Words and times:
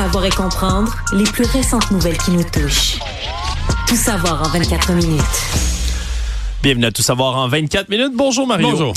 savoir 0.00 0.24
et 0.26 0.30
comprendre 0.30 0.94
les 1.12 1.24
plus 1.24 1.44
récentes 1.44 1.90
nouvelles 1.90 2.18
qui 2.18 2.30
nous 2.30 2.44
touchent. 2.44 3.00
Tout 3.88 3.96
savoir 3.96 4.42
en 4.42 4.48
24 4.48 4.92
minutes. 4.92 5.20
Bienvenue 6.62 6.84
à 6.86 6.92
Tout 6.92 7.02
savoir 7.02 7.36
en 7.36 7.48
24 7.48 7.88
minutes. 7.88 8.12
Bonjour 8.14 8.46
Mario. 8.46 8.70
Bonjour. 8.70 8.94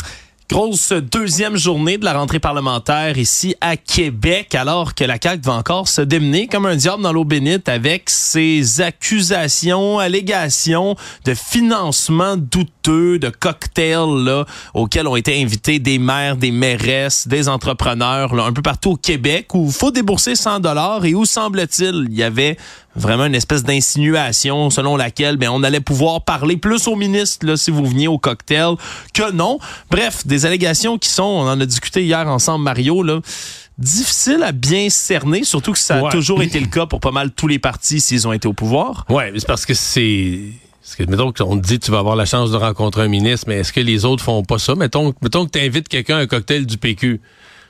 Grosse 0.52 0.92
deuxième 0.92 1.56
journée 1.56 1.98
de 1.98 2.04
la 2.04 2.12
rentrée 2.12 2.42
parlementaire 2.42 3.18
ici 3.18 3.56
à 3.62 3.78
Québec, 3.78 4.54
alors 4.54 4.96
que 4.96 5.06
la 5.06 5.16
CAQ 5.16 5.44
va 5.46 5.54
encore 5.54 5.88
se 5.88 6.02
démener 6.02 6.48
comme 6.48 6.66
un 6.66 6.76
diable 6.76 7.02
dans 7.04 7.14
l'eau 7.14 7.24
bénite 7.24 7.70
avec 7.70 8.10
ses 8.10 8.82
accusations, 8.82 9.98
allégations 9.98 10.98
de 11.24 11.34
financement 11.36 12.36
douteux, 12.36 13.18
de 13.18 13.30
cocktails 13.30 14.26
là, 14.26 14.46
auxquels 14.74 15.08
ont 15.08 15.16
été 15.16 15.42
invités 15.42 15.80
des 15.80 16.00
maires, 16.00 16.36
des 16.36 16.52
mairesses, 16.52 17.30
des 17.30 17.48
entrepreneurs 17.48 18.36
là, 18.36 18.44
un 18.44 18.52
peu 18.52 18.62
partout 18.62 18.92
au 18.92 18.98
Québec 18.98 19.56
où 19.56 19.72
faut 19.72 19.92
débourser 19.92 20.36
100 20.36 20.60
dollars 20.60 21.06
et 21.06 21.14
où 21.14 21.24
semble-t-il 21.24 22.08
il 22.10 22.18
y 22.18 22.24
avait 22.24 22.58
vraiment 22.96 23.26
une 23.26 23.36
espèce 23.36 23.64
d'insinuation 23.64 24.70
selon 24.70 24.98
laquelle 24.98 25.38
ben, 25.38 25.50
on 25.50 25.64
allait 25.64 25.80
pouvoir 25.80 26.24
parler 26.26 26.58
plus 26.58 26.88
au 26.88 26.96
ministre 26.96 27.46
là, 27.46 27.56
si 27.58 27.72
vous 27.72 27.86
veniez 27.86 28.08
au 28.08 28.18
cocktail 28.18 28.76
que 29.14 29.32
non. 29.32 29.60
Bref, 29.90 30.26
des 30.28 30.46
allégations 30.46 30.98
qui 30.98 31.10
sont, 31.10 31.24
on 31.24 31.48
en 31.48 31.60
a 31.62 31.66
discuté 31.66 32.04
hier 32.04 32.28
ensemble, 32.28 32.64
Mario, 32.66 33.02
là, 33.04 33.20
difficiles 33.78 34.44
à 34.44 34.52
bien 34.52 34.90
cerner, 34.90 35.44
surtout 35.44 35.72
que 35.72 35.80
ça 35.80 35.98
a 35.98 36.02
Ouais. 36.04 36.12
toujours 36.12 36.42
été 36.44 36.60
le 36.60 36.68
cas 36.68 36.86
pour 36.86 37.00
pas 37.00 37.12
mal 37.12 37.32
tous 37.32 37.48
les 37.48 37.60
partis 37.60 38.00
s'ils 38.02 38.28
ont 38.28 38.34
été 38.34 38.48
au 38.48 38.54
pouvoir. 38.54 39.06
Ouais, 39.10 39.32
mais 39.32 39.40
c'est 39.40 39.48
parce 39.48 39.66
que 39.66 39.74
c'est. 39.74 40.40
Parce 40.84 40.96
que, 40.96 41.04
mettons 41.04 41.32
qu'on 41.32 41.58
te 41.58 41.66
dit 41.66 41.80
tu 41.80 41.92
vas 41.92 42.00
avoir 42.00 42.16
la 42.16 42.26
chance 42.26 42.52
de 42.52 42.58
rencontrer 42.58 43.04
un 43.04 43.08
ministre, 43.08 43.46
mais 43.48 43.60
est-ce 43.60 43.72
que 43.72 43.80
les 43.80 44.04
autres 44.04 44.24
font 44.24 44.44
pas 44.44 44.58
ça? 44.60 44.76
Mettons, 44.76 45.14
mettons 45.22 45.46
que 45.46 45.52
tu 45.52 45.60
invites 45.64 45.88
quelqu'un 45.88 46.18
à 46.18 46.20
un 46.22 46.28
cocktail 46.28 46.66
du 46.66 46.78
PQ. 46.78 47.22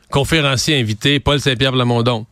Conférencier 0.09 0.79
invité, 0.79 1.20
Paul 1.20 1.40
Saint-Pierre 1.40 1.71
Plamondon. 1.71 2.26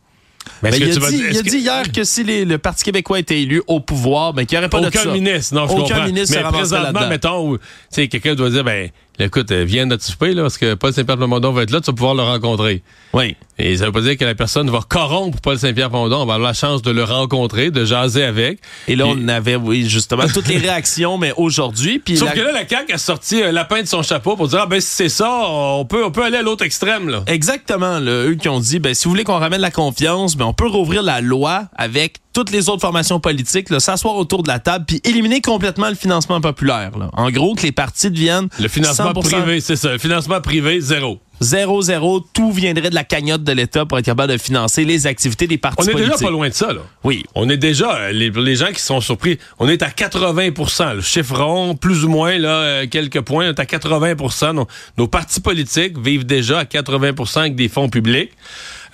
Mais 0.62 0.70
Ben, 0.70 0.76
il 0.80 0.90
a, 0.96 0.98
vas- 1.00 1.10
dit, 1.10 1.16
il 1.30 1.38
a 1.38 1.42
que- 1.42 1.48
dit 1.48 1.58
hier 1.58 1.92
que 1.92 2.04
si 2.04 2.22
les- 2.22 2.44
le 2.44 2.58
Parti 2.58 2.84
québécois 2.84 3.18
était 3.18 3.40
élu 3.40 3.62
au 3.66 3.80
pouvoir, 3.80 4.34
ben, 4.34 4.44
qu'il 4.44 4.56
n'y 4.56 4.58
aurait 4.58 4.68
pas 4.68 4.80
de 4.80 4.88
Aucun 4.88 5.02
ça. 5.04 5.10
ministre, 5.10 5.54
non, 5.54 5.66
je 5.66 5.72
Aucun 5.72 5.82
comprends. 5.94 6.04
ministre 6.06 6.34
se 6.34 6.38
mais 6.38 6.44
ramasserait 6.44 6.60
présentement, 6.78 7.00
là-dedans. 7.00 7.08
mettons, 7.08 7.48
où, 7.50 7.56
tu 7.58 7.64
sais, 7.90 8.08
quelqu'un 8.08 8.34
doit 8.34 8.50
dire, 8.50 8.62
ben, 8.64 8.90
écoute, 9.26 9.50
euh, 9.52 9.64
viens 9.64 9.86
notre 9.86 10.04
souper, 10.04 10.34
là, 10.34 10.42
parce 10.42 10.58
que 10.58 10.74
Paul 10.74 10.92
Saint-Pierre 10.92 11.16
Plamondon 11.16 11.52
va 11.52 11.62
être 11.62 11.70
là, 11.70 11.80
tu 11.80 11.86
vas 11.86 11.92
pouvoir 11.94 12.14
le 12.14 12.22
rencontrer. 12.22 12.82
Oui. 13.12 13.36
Et 13.58 13.76
ça 13.76 13.86
veut 13.86 13.92
pas 13.92 14.00
dire 14.00 14.16
que 14.16 14.24
la 14.24 14.34
personne 14.34 14.70
va 14.70 14.80
corrompre 14.88 15.38
Paul 15.40 15.58
Saint-Pierre 15.58 15.90
Plamondon, 15.90 16.16
on 16.22 16.26
va 16.26 16.34
avoir 16.34 16.48
la 16.50 16.54
chance 16.54 16.82
de 16.82 16.90
le 16.90 17.04
rencontrer, 17.04 17.70
de 17.70 17.84
jaser 17.84 18.24
avec. 18.24 18.60
Et 18.88 18.96
là, 18.96 19.04
Puis- 19.04 19.20
on 19.24 19.28
avait, 19.28 19.56
oui, 19.56 19.88
justement, 19.88 20.24
toutes 20.32 20.48
les 20.48 20.58
réactions, 20.58 21.18
mais 21.18 21.32
aujourd'hui. 21.36 21.98
Puis 21.98 22.16
Sauf 22.16 22.28
la- 22.30 22.34
que 22.34 22.40
là, 22.40 22.52
la 22.52 22.66
CAQ 22.68 22.92
a 22.94 22.98
sorti 22.98 23.42
un 23.42 23.52
lapin 23.52 23.82
de 23.82 23.86
son 23.88 24.02
chapeau 24.02 24.36
pour 24.36 24.48
dire, 24.48 24.60
ah 24.62 24.66
ben 24.66 24.80
si 24.80 24.88
c'est 24.88 25.08
ça, 25.08 25.30
on 25.48 25.84
peut, 25.84 26.04
on 26.04 26.10
peut 26.10 26.24
aller 26.24 26.38
à 26.38 26.42
l'autre 26.42 26.64
extrême, 26.64 27.08
là. 27.08 27.22
Exactement. 27.26 27.98
Là, 27.98 28.24
eux 28.26 28.34
qui 28.40 28.48
ont 28.48 28.60
dit, 28.60 28.78
ben, 28.78 28.94
si 28.94 29.04
vous 29.04 29.10
voulez 29.10 29.24
qu'on 29.24 29.38
ramène 29.38 29.60
la 29.60 29.70
confiance, 29.70 30.36
ben, 30.36 30.46
on 30.46 30.54
peut 30.54 30.68
rouvrir 30.68 31.02
la 31.02 31.20
loi 31.20 31.64
avec 31.76 32.16
toutes 32.32 32.50
les 32.50 32.68
autres 32.68 32.80
formations 32.80 33.18
politiques, 33.20 33.68
s'asseoir 33.80 34.14
autour 34.16 34.42
de 34.42 34.48
la 34.48 34.58
table, 34.58 34.84
puis 34.86 35.00
éliminer 35.04 35.40
complètement 35.40 35.88
le 35.88 35.94
financement 35.96 36.40
populaire. 36.40 36.96
là. 36.98 37.10
En 37.14 37.30
gros, 37.30 37.54
que 37.54 37.62
les 37.62 37.72
partis 37.72 38.10
deviennent 38.10 38.48
Le 38.60 38.68
financement 38.68 39.12
100% 39.12 39.20
privé, 39.22 39.60
c'est 39.60 39.76
ça. 39.76 39.92
Le 39.92 39.98
financement 39.98 40.40
privé, 40.40 40.80
zéro. 40.80 41.18
zéro 41.40 41.82
zéro, 41.82 42.20
tout 42.20 42.52
viendrait 42.52 42.90
de 42.90 42.94
la 42.94 43.02
cagnotte 43.04 43.42
de 43.42 43.52
l'État 43.52 43.84
pour 43.84 43.98
être 43.98 44.04
capable 44.04 44.32
de 44.32 44.38
financer 44.38 44.84
les 44.84 45.06
activités 45.06 45.46
des 45.48 45.58
partis 45.58 45.78
On 45.80 45.88
est 45.88 45.92
politiques. 45.92 46.12
déjà 46.12 46.24
pas 46.26 46.30
loin 46.30 46.48
de 46.48 46.54
ça, 46.54 46.72
là. 46.72 46.82
Oui. 47.02 47.24
On 47.34 47.48
est 47.48 47.56
déjà, 47.56 47.94
euh, 47.96 48.12
les, 48.12 48.30
les 48.30 48.56
gens 48.56 48.72
qui 48.72 48.80
sont 48.82 49.00
surpris, 49.00 49.38
on 49.58 49.68
est 49.68 49.82
à 49.82 49.90
80 49.90 50.94
Le 50.94 51.00
chiffre 51.00 51.36
rond, 51.42 51.74
plus 51.74 52.04
ou 52.04 52.08
moins, 52.08 52.38
là, 52.38 52.48
euh, 52.48 52.86
quelques 52.86 53.22
points, 53.22 53.46
on 53.46 53.50
est 53.50 53.60
à 53.60 53.66
80 53.66 54.52
Nos, 54.52 54.66
nos 54.98 55.08
partis 55.08 55.40
politiques 55.40 55.98
vivent 55.98 56.26
déjà 56.26 56.60
à 56.60 56.64
80 56.64 57.12
avec 57.36 57.56
des 57.56 57.68
fonds 57.68 57.88
publics. 57.88 58.30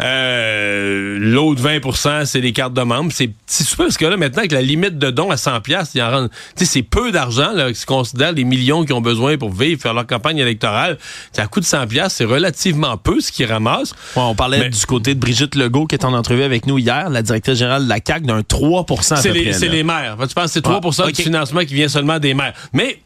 Euh, 0.00 1.16
L'autre 1.18 1.62
20% 1.62 2.24
c'est 2.26 2.40
les 2.40 2.52
cartes 2.52 2.74
de 2.74 2.82
membres. 2.82 3.10
C'est 3.12 3.30
super 3.46 3.86
parce 3.86 3.96
que 3.96 4.04
là, 4.04 4.16
maintenant, 4.16 4.38
avec 4.40 4.52
la 4.52 4.60
limite 4.62 4.98
de 4.98 5.10
dons 5.10 5.30
à 5.30 5.36
100 5.36 5.60
pièces, 5.60 5.90
il 5.94 6.02
en 6.02 6.10
rend- 6.10 6.28
c'est 6.56 6.82
peu 6.82 7.10
d'argent, 7.12 7.52
là, 7.52 7.72
qui 7.72 7.78
se 7.80 7.86
considère 7.86 8.32
les 8.32 8.44
millions 8.44 8.84
qu'ils 8.84 8.94
ont 8.94 9.00
besoin 9.00 9.36
pour 9.38 9.50
vivre, 9.52 9.80
faire 9.80 9.94
leur 9.94 10.06
campagne 10.06 10.38
électorale. 10.38 10.98
À 11.38 11.46
coût 11.46 11.60
de 11.60 11.64
100 11.64 11.86
pièces, 11.86 12.14
c'est 12.14 12.24
relativement 12.24 12.96
peu 12.96 13.20
ce 13.20 13.32
qu'ils 13.32 13.46
ramassent. 13.46 13.92
Ouais, 14.16 14.22
on 14.22 14.34
parlait 14.34 14.58
Mais- 14.60 14.68
du 14.70 14.86
côté 14.86 15.14
de 15.14 15.20
Brigitte 15.20 15.54
Legault 15.54 15.86
qui 15.86 15.94
est 15.94 16.04
en 16.04 16.12
entrevue 16.12 16.42
avec 16.42 16.66
nous 16.66 16.78
hier, 16.78 17.08
la 17.10 17.22
directrice 17.22 17.58
générale 17.58 17.84
de 17.84 17.88
la 17.88 17.98
CAQ, 18.06 18.26
d'un 18.26 18.42
3 18.42 18.84
à 19.12 19.16
C'est 19.16 19.32
les, 19.68 19.82
maires. 19.82 20.16
Tu 20.28 20.34
penses 20.34 20.46
que 20.46 20.50
c'est 20.52 20.62
3 20.62 20.80
Ah, 20.82 21.04
ok. 21.06 21.12
du 21.14 21.22
financement 21.22 21.60
qui 21.64 21.74
vient 21.74 21.88
seulement 21.88 22.18
des 22.18 22.34
maires. 22.34 22.54
Mais 22.72 23.00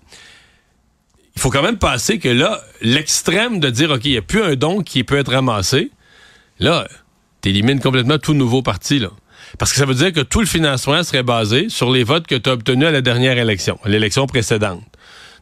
il 1.36 1.40
faut 1.40 1.50
quand 1.50 1.62
même 1.62 1.78
penser 1.78 2.18
que 2.18 2.28
là, 2.28 2.60
l'extrême 2.82 3.60
de 3.60 3.70
dire, 3.70 3.90
OK, 3.90 4.00
il 4.04 4.12
n'y 4.12 4.16
a 4.18 4.22
plus 4.22 4.42
un 4.42 4.54
don 4.56 4.82
qui 4.82 5.04
peut 5.04 5.18
être 5.18 5.32
ramassé, 5.32 5.90
là, 6.60 6.86
tu 7.42 7.48
élimines 7.50 7.80
complètement 7.80 8.18
tout 8.18 8.34
nouveau 8.34 8.62
parti. 8.62 8.98
Là. 8.98 9.08
Parce 9.58 9.72
que 9.72 9.78
ça 9.78 9.86
veut 9.86 9.94
dire 9.94 10.12
que 10.12 10.20
tout 10.20 10.40
le 10.40 10.46
financement 10.46 11.02
serait 11.02 11.22
basé 11.22 11.68
sur 11.68 11.90
les 11.90 12.04
votes 12.04 12.26
que 12.26 12.34
tu 12.36 12.48
as 12.48 12.52
obtenus 12.52 12.86
à 12.86 12.90
la 12.90 13.00
dernière 13.00 13.36
élection, 13.38 13.78
à 13.84 13.88
l'élection 13.88 14.26
précédente. 14.26 14.82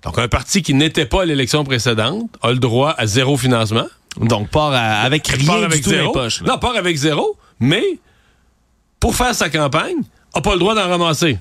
Donc, 0.04 0.18
un 0.18 0.28
parti 0.28 0.62
qui 0.62 0.74
n'était 0.74 1.06
pas 1.06 1.22
à 1.22 1.24
l'élection 1.24 1.64
précédente 1.64 2.30
a 2.42 2.50
le 2.52 2.58
droit 2.58 2.94
à 2.96 3.06
zéro 3.06 3.36
financement. 3.36 3.86
Donc, 4.20 4.48
part 4.48 4.72
à- 4.72 5.00
avec 5.00 5.26
rien 5.26 5.46
part 5.46 5.68
du 5.68 5.80
tout 5.80 5.90
zéro. 5.90 6.12
poches. 6.12 6.42
Non, 6.42 6.58
part 6.58 6.76
avec 6.76 6.96
zéro, 6.96 7.36
mais 7.60 7.82
pour 9.00 9.14
faire 9.16 9.34
sa 9.34 9.50
campagne, 9.50 9.96
n'a 10.34 10.40
pas 10.40 10.52
le 10.54 10.58
droit 10.60 10.74
d'en 10.74 10.88
ramasser. 10.88 11.38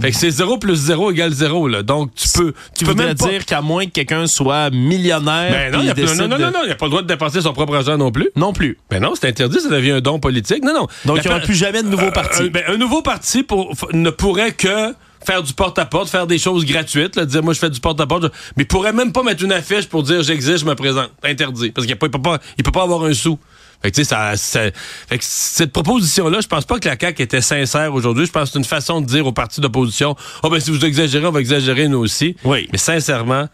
Fait 0.00 0.10
que 0.10 0.16
c'est 0.16 0.30
zéro 0.30 0.58
plus 0.58 0.74
zéro 0.76 1.10
égale 1.12 1.32
zéro, 1.32 1.68
là. 1.68 1.82
Donc, 1.82 2.14
tu 2.14 2.26
peux, 2.28 2.52
tu 2.52 2.58
Tu 2.78 2.84
peux 2.84 2.90
voudrais 2.90 3.06
même 3.06 3.16
pas... 3.16 3.28
dire 3.28 3.46
qu'à 3.46 3.60
moins 3.60 3.84
que 3.86 3.90
quelqu'un 3.90 4.26
soit 4.26 4.70
millionnaire. 4.70 5.50
Ben 5.52 5.72
non, 5.72 5.80
il 5.82 5.90
a- 5.90 5.94
non, 5.94 6.28
non, 6.28 6.38
non, 6.38 6.50
non, 6.50 6.58
il 6.64 6.68
n'a 6.68 6.74
pas 6.74 6.86
le 6.86 6.90
droit 6.90 7.02
de 7.02 7.06
dépenser 7.06 7.40
son 7.40 7.52
propre 7.52 7.74
argent 7.76 7.96
non 7.96 8.10
plus. 8.10 8.28
Non 8.36 8.52
plus. 8.52 8.76
Ben 8.90 9.00
non, 9.00 9.12
c'est 9.14 9.28
interdit, 9.28 9.60
ça 9.60 9.68
devient 9.68 9.92
un 9.92 10.00
don 10.00 10.18
politique. 10.18 10.64
Non, 10.64 10.74
non. 10.74 10.86
Donc, 11.04 11.18
il 11.18 11.22
n'y 11.22 11.28
aura 11.28 11.40
plus 11.40 11.54
jamais 11.54 11.82
de 11.82 11.88
nouveau 11.88 12.06
Euh, 12.06 12.10
parti. 12.10 12.42
un, 12.42 12.46
ben, 12.48 12.64
un 12.68 12.76
nouveau 12.76 13.02
parti 13.02 13.42
pour, 13.44 13.72
ne 13.92 14.10
pourrait 14.10 14.52
que 14.52 14.94
faire 15.24 15.42
du 15.42 15.54
porte-à-porte, 15.54 16.08
faire 16.10 16.26
des 16.26 16.36
choses 16.38 16.66
gratuites, 16.66 17.16
là, 17.16 17.24
dire 17.24 17.42
moi 17.42 17.54
je 17.54 17.58
fais 17.58 17.70
du 17.70 17.80
porte-à-porte, 17.80 18.24
mais 18.58 18.64
il 18.64 18.66
pourrait 18.66 18.92
même 18.92 19.10
pas 19.10 19.22
mettre 19.22 19.42
une 19.42 19.52
affiche 19.52 19.86
pour 19.88 20.02
dire 20.02 20.22
j'existe, 20.22 20.58
je 20.58 20.64
me 20.66 20.74
présente. 20.74 21.10
Interdit. 21.22 21.70
Parce 21.70 21.86
qu'il 21.86 21.94
ne 21.94 21.98
peut, 21.98 22.10
pas- 22.10 22.40
il 22.58 22.62
peut 22.64 22.72
pas 22.72 22.82
avoir 22.82 23.04
un 23.04 23.14
sou. 23.14 23.38
Fait 23.84 23.90
que, 23.90 23.96
tu 23.96 24.02
sais, 24.04 24.08
ça, 24.08 24.34
ça- 24.38 24.70
fait 25.08 25.18
que 25.18 25.24
cette 25.24 25.70
proposition-là, 25.70 26.40
je 26.40 26.48
pense 26.48 26.64
pas 26.64 26.78
que 26.78 26.88
la 26.88 26.96
CAQ 26.98 27.22
était 27.22 27.42
sincère 27.42 27.92
aujourd'hui. 27.92 28.24
Je 28.24 28.32
pense 28.32 28.44
que 28.48 28.52
c'est 28.54 28.58
une 28.58 28.64
façon 28.64 29.02
de 29.02 29.06
dire 29.06 29.26
aux 29.26 29.32
partis 29.32 29.60
d'opposition 29.60 30.16
Oh 30.42 30.48
ben 30.48 30.58
si 30.58 30.70
vous 30.70 30.82
exagérez, 30.86 31.26
on 31.26 31.32
va 31.32 31.40
exagérer 31.40 31.86
nous 31.88 31.98
aussi. 31.98 32.34
Oui. 32.44 32.66
Mais 32.72 32.78
sincèrement, 32.78 33.46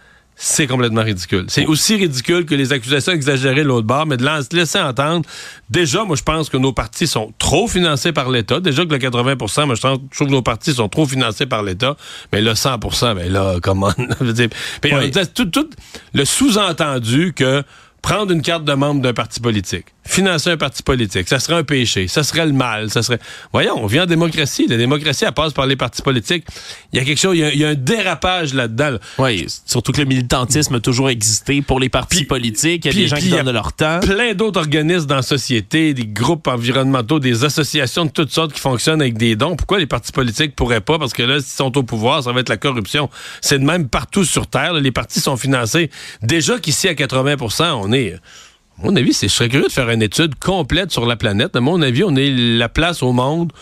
c'est 0.43 0.69
complètement 0.69 1.03
ridicule. 1.03 1.47
C'est 1.49 1.67
aussi 1.67 1.97
ridicule 1.97 2.47
que 2.47 2.55
les 2.55 2.73
accusations 2.73 3.13
exagérées 3.13 3.63
de 3.65 3.69
l'autre 3.69 3.87
bord, 3.89 4.07
mais 4.07 4.17
de 4.17 4.25
laisser 4.57 4.79
entendre. 4.79 5.27
Déjà, 5.69 6.05
moi, 6.05 6.15
je 6.17 6.23
pense 6.23 6.49
que 6.49 6.57
nos 6.57 6.73
partis 6.73 7.07
sont 7.09 7.35
trop 7.39 7.67
financés 7.69 8.13
par 8.13 8.31
l'État. 8.31 8.61
Déjà 8.61 8.87
que 8.87 8.91
le 8.93 8.99
80% 8.99 9.67
moi, 9.67 9.75
je 9.75 9.81
trouve 9.83 9.99
je 10.13 10.17
trouve 10.17 10.29
que 10.29 10.33
nos 10.33 10.43
partis 10.43 10.73
sont 10.75 10.89
trop 10.89 11.07
financés 11.07 11.45
par 11.47 11.65
l'État. 11.65 11.97
Mais 12.33 12.41
le 12.41 12.53
100% 12.55 13.17
ben 13.17 13.31
là, 13.33 13.57
comment? 13.61 13.93
Puis, 14.81 14.95
Oui. 14.95 15.11
tout, 15.35 15.47
tout 15.47 15.69
le 16.15 16.25
sous-entendu 16.25 17.33
que 17.35 17.63
prendre 18.03 18.33
une 18.33 18.43
carte 18.43 18.65
de 18.65 18.73
membre 18.73 19.03
d'un 19.03 19.13
parti 19.13 19.41
politique, 19.41 19.87
financer 20.05 20.51
un 20.51 20.57
parti 20.57 20.83
politique, 20.83 21.29
ça 21.29 21.39
serait 21.39 21.57
un 21.57 21.63
péché, 21.65 22.09
ça 22.09 22.23
serait 22.23 22.47
le 22.47 22.53
mal, 22.53 22.91
ça 22.91 23.03
serait... 23.03 23.19
Voyons, 23.53 23.75
on 23.83 23.87
vit 23.87 24.01
en 24.01 24.07
démocratie. 24.07 24.67
La 24.69 24.77
démocratie, 24.77 25.25
elle 25.25 25.33
passe 25.33 25.53
par 25.53 25.67
les 25.67 25.77
partis 25.77 26.03
politiques. 26.03 26.45
Il 26.93 26.99
y 26.99 27.03
a 27.03 27.05
quelque 27.05 27.19
chose, 27.21 27.37
il 27.37 27.55
y 27.55 27.59
y 27.59 27.65
a 27.65 27.69
un 27.69 27.75
dérapage 27.75 28.55
là-dedans. 28.55 28.91
là. 28.91 28.99
Oui, 29.19 29.47
surtout 29.67 29.93
que 29.93 29.99
le 30.01 30.07
militantisme 30.07 30.75
a 30.77 30.81
toujours 30.81 31.11
existé 31.11 31.63
pour 31.63 31.79
les 31.81 31.89
partis 31.89 32.19
Puis- 32.19 32.27
politiques. 32.27 32.85
Il 32.87 32.89
y 32.89 32.91
a 32.91 33.03
des 33.03 33.09
gens 33.09 33.17
qui 33.17 33.29
donnent 33.29 33.47
de 33.47 33.51
leur 33.51 33.73
temps. 33.73 34.01
Plein 34.01 34.35
d'autres 34.35 34.59
organismes 34.61 35.07
dans 35.07 35.17
la 35.17 35.23
société, 35.23 35.95
des 35.95 36.07
groupes 36.07 36.49
environnementaux, 36.49 37.21
des 37.21 37.45
associations 37.45 38.05
de 38.07 38.11
toutes 38.11 38.31
sortes 38.33 38.53
qui 38.53 38.61
fonctionnent 38.61 39.01
avec 39.03 39.17
des 39.19 39.37
dons. 39.37 39.57
Pourquoi 39.57 39.79
les 39.79 39.87
partis 39.87 40.13
politiques 40.13 40.57
pourraient 40.57 40.81
pas? 40.81 40.99
Parce 40.99 41.13
que 41.13 41.23
là, 41.23 41.41
s'ils 41.41 41.57
sont 41.57 41.77
au 41.77 41.83
pouvoir, 41.83 42.23
ça 42.23 42.33
va 42.33 42.41
être 42.41 42.49
la 42.49 42.57
corruption. 42.57 43.11
C'est 43.41 43.59
de 43.59 43.65
même 43.65 43.89
partout 43.89 44.25
sur 44.25 44.47
Terre. 44.47 44.73
là. 44.73 44.81
les 44.81 44.93
partis 44.93 45.21
sont 45.21 45.37
financés. 45.37 45.91
Déjà 46.23 46.59
qu'ici, 46.59 46.89
à 46.89 46.95
80 46.95 47.37
on 47.75 47.90
À 47.93 48.87
mon 48.87 48.97
avis, 48.97 49.13
c'est, 49.13 49.29
je 49.29 49.35
serais 49.35 49.49
curieux 49.49 49.67
de 49.67 49.73
faire 49.73 49.91
une 49.91 50.03
étude 50.03 50.35
complète 50.37 50.91
sur 50.91 51.07
la 51.07 51.17
planète. 51.17 51.55
À 51.57 51.61
mon 51.61 51.83
avis, 51.83 52.05
on 52.05 52.17
est 52.17 52.31
la 52.31 52.69
place 52.69 53.03
au 53.03 53.13
monde 53.13 53.53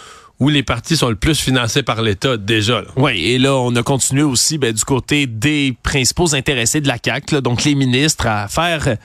où 0.41 0.49
les 0.49 0.63
partis 0.63 0.97
sont 0.97 1.09
le 1.09 1.17
plus 1.17 1.41
financés 1.41 1.83
par 1.83 2.03
l'État 2.03 2.37
déjà. 2.37 2.83
Oui, 2.97 3.19
et 3.25 3.39
là, 3.39 3.57
on 3.57 3.75
a 3.75 3.83
continué 3.83 4.23
aussi 4.23 4.59
ben, 4.59 4.73
du 4.73 4.85
côté 4.85 5.27
des 5.27 5.77
principaux 5.83 6.35
intéressés 6.35 6.81
de 6.81 6.87
la 6.89 6.99
CAQ, 7.05 7.43
donc 7.43 7.65
les 7.65 7.75
ministres, 7.75 8.27
à 8.27 8.47
faire 8.47 8.97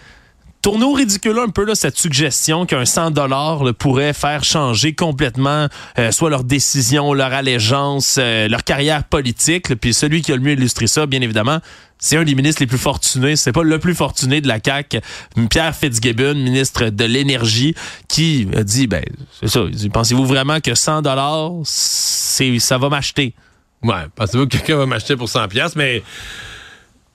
tourner 0.63 0.85
au 0.85 0.93
ridicule 0.93 1.37
un 1.39 1.49
peu 1.49 1.65
là, 1.65 1.75
cette 1.75 1.97
suggestion 1.97 2.65
qu'un 2.65 2.85
100 2.85 3.11
dollars 3.11 3.61
pourrait 3.77 4.13
faire 4.13 4.45
changer 4.45 4.95
complètement 4.95 5.67
euh, 5.99 6.11
soit 6.11 6.29
leur 6.29 6.45
décision, 6.45 7.13
leur 7.13 7.33
allégeance, 7.33 8.15
euh, 8.17 8.47
leur 8.47 8.63
carrière 8.63 9.03
politique. 9.03 9.69
là. 9.69 9.75
Puis 9.75 9.93
celui 9.93 10.21
qui 10.21 10.31
a 10.31 10.35
le 10.37 10.41
mieux 10.41 10.53
illustré 10.53 10.87
ça, 10.87 11.05
bien 11.05 11.21
évidemment, 11.21 11.59
c'est 11.99 12.15
un 12.15 12.23
des 12.23 12.33
ministres 12.33 12.61
les 12.61 12.67
plus 12.67 12.77
fortunés. 12.77 13.35
C'est 13.35 13.51
pas 13.51 13.63
le 13.63 13.77
plus 13.77 13.93
fortuné 13.93 14.39
de 14.39 14.47
la 14.47 14.57
CAQ, 14.63 15.01
Pierre 15.49 15.75
Fitzgibbon, 15.75 16.35
ministre 16.35 16.85
de 16.85 17.03
l'énergie, 17.03 17.75
qui 18.07 18.47
a 18.55 18.63
dit, 18.63 18.87
ben, 18.87 19.03
c'est 19.41 19.49
ça. 19.49 19.65
Pensez-vous 19.91 20.25
vraiment 20.25 20.61
que 20.61 20.73
100 20.73 21.01
dollars, 21.01 21.51
c'est, 21.65 22.57
ça 22.59 22.77
va 22.77 22.87
m'acheter? 22.87 23.35
Ouais, 23.83 24.05
pensez-vous 24.15 24.45
que 24.47 24.57
quelqu'un 24.57 24.77
va 24.77 24.85
m'acheter 24.85 25.17
pour 25.17 25.27
100 25.27 25.49
pièces 25.49 25.75
mais 25.75 26.03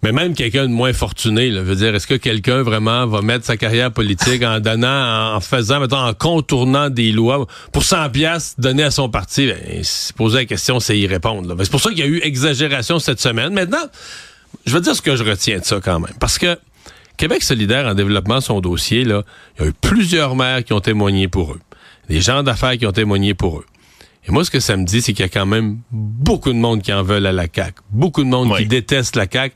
Mais 0.02 0.12
même 0.12 0.34
quelqu'un 0.34 0.62
de 0.62 0.72
moins 0.72 0.92
fortuné, 0.92 1.50
là, 1.50 1.62
veut 1.62 1.74
dire, 1.74 1.92
est-ce 1.94 2.06
que 2.06 2.14
quelqu'un 2.14 2.62
vraiment 2.62 3.06
va 3.06 3.20
mettre 3.20 3.44
sa 3.44 3.56
carrière 3.56 3.90
politique 3.90 4.44
en 4.44 4.60
donnant, 4.60 5.34
en 5.34 5.40
faisant, 5.40 5.80
mettons, 5.80 5.96
en 5.96 6.14
contournant 6.14 6.88
des 6.88 7.10
lois 7.10 7.46
pour 7.72 7.82
100 7.82 8.10
pièces 8.10 8.54
donner 8.58 8.84
à 8.84 8.92
son 8.92 9.08
parti? 9.08 9.48
Ben, 9.48 9.82
se 9.82 10.12
poser 10.12 10.38
la 10.38 10.44
question, 10.44 10.78
c'est 10.78 10.96
y 10.96 11.06
répondre. 11.08 11.52
Ben, 11.56 11.64
c'est 11.64 11.70
pour 11.70 11.80
ça 11.80 11.90
qu'il 11.90 11.98
y 11.98 12.02
a 12.02 12.06
eu 12.06 12.20
exagération 12.22 13.00
cette 13.00 13.20
semaine. 13.20 13.52
Maintenant, 13.52 13.86
je 14.66 14.72
vais 14.72 14.80
dire 14.80 14.94
ce 14.94 15.02
que 15.02 15.16
je 15.16 15.24
retiens 15.24 15.58
de 15.58 15.64
ça 15.64 15.80
quand 15.82 15.98
même. 15.98 16.14
Parce 16.20 16.38
que 16.38 16.56
Québec 17.16 17.42
solidaire 17.42 17.86
en 17.88 17.94
développement 17.94 18.40
son 18.40 18.60
dossier, 18.60 19.02
là, 19.02 19.24
il 19.58 19.62
y 19.62 19.66
a 19.66 19.70
eu 19.70 19.72
plusieurs 19.72 20.36
maires 20.36 20.62
qui 20.62 20.72
ont 20.74 20.80
témoigné 20.80 21.26
pour 21.26 21.54
eux. 21.54 21.60
Des 22.08 22.20
gens 22.20 22.44
d'affaires 22.44 22.78
qui 22.78 22.86
ont 22.86 22.92
témoigné 22.92 23.34
pour 23.34 23.58
eux. 23.58 23.66
Et 24.28 24.30
moi, 24.30 24.44
ce 24.44 24.50
que 24.50 24.60
ça 24.60 24.76
me 24.76 24.84
dit, 24.84 25.00
c'est 25.00 25.14
qu'il 25.14 25.24
y 25.24 25.26
a 25.26 25.30
quand 25.30 25.46
même 25.46 25.78
beaucoup 25.90 26.52
de 26.52 26.58
monde 26.58 26.82
qui 26.82 26.92
en 26.92 27.02
veulent 27.02 27.26
à 27.26 27.32
la 27.32 27.46
CAQ. 27.52 27.80
Beaucoup 27.90 28.22
de 28.22 28.28
monde 28.28 28.54
qui 28.56 28.66
déteste 28.66 29.16
la 29.16 29.26
CAQ. 29.30 29.54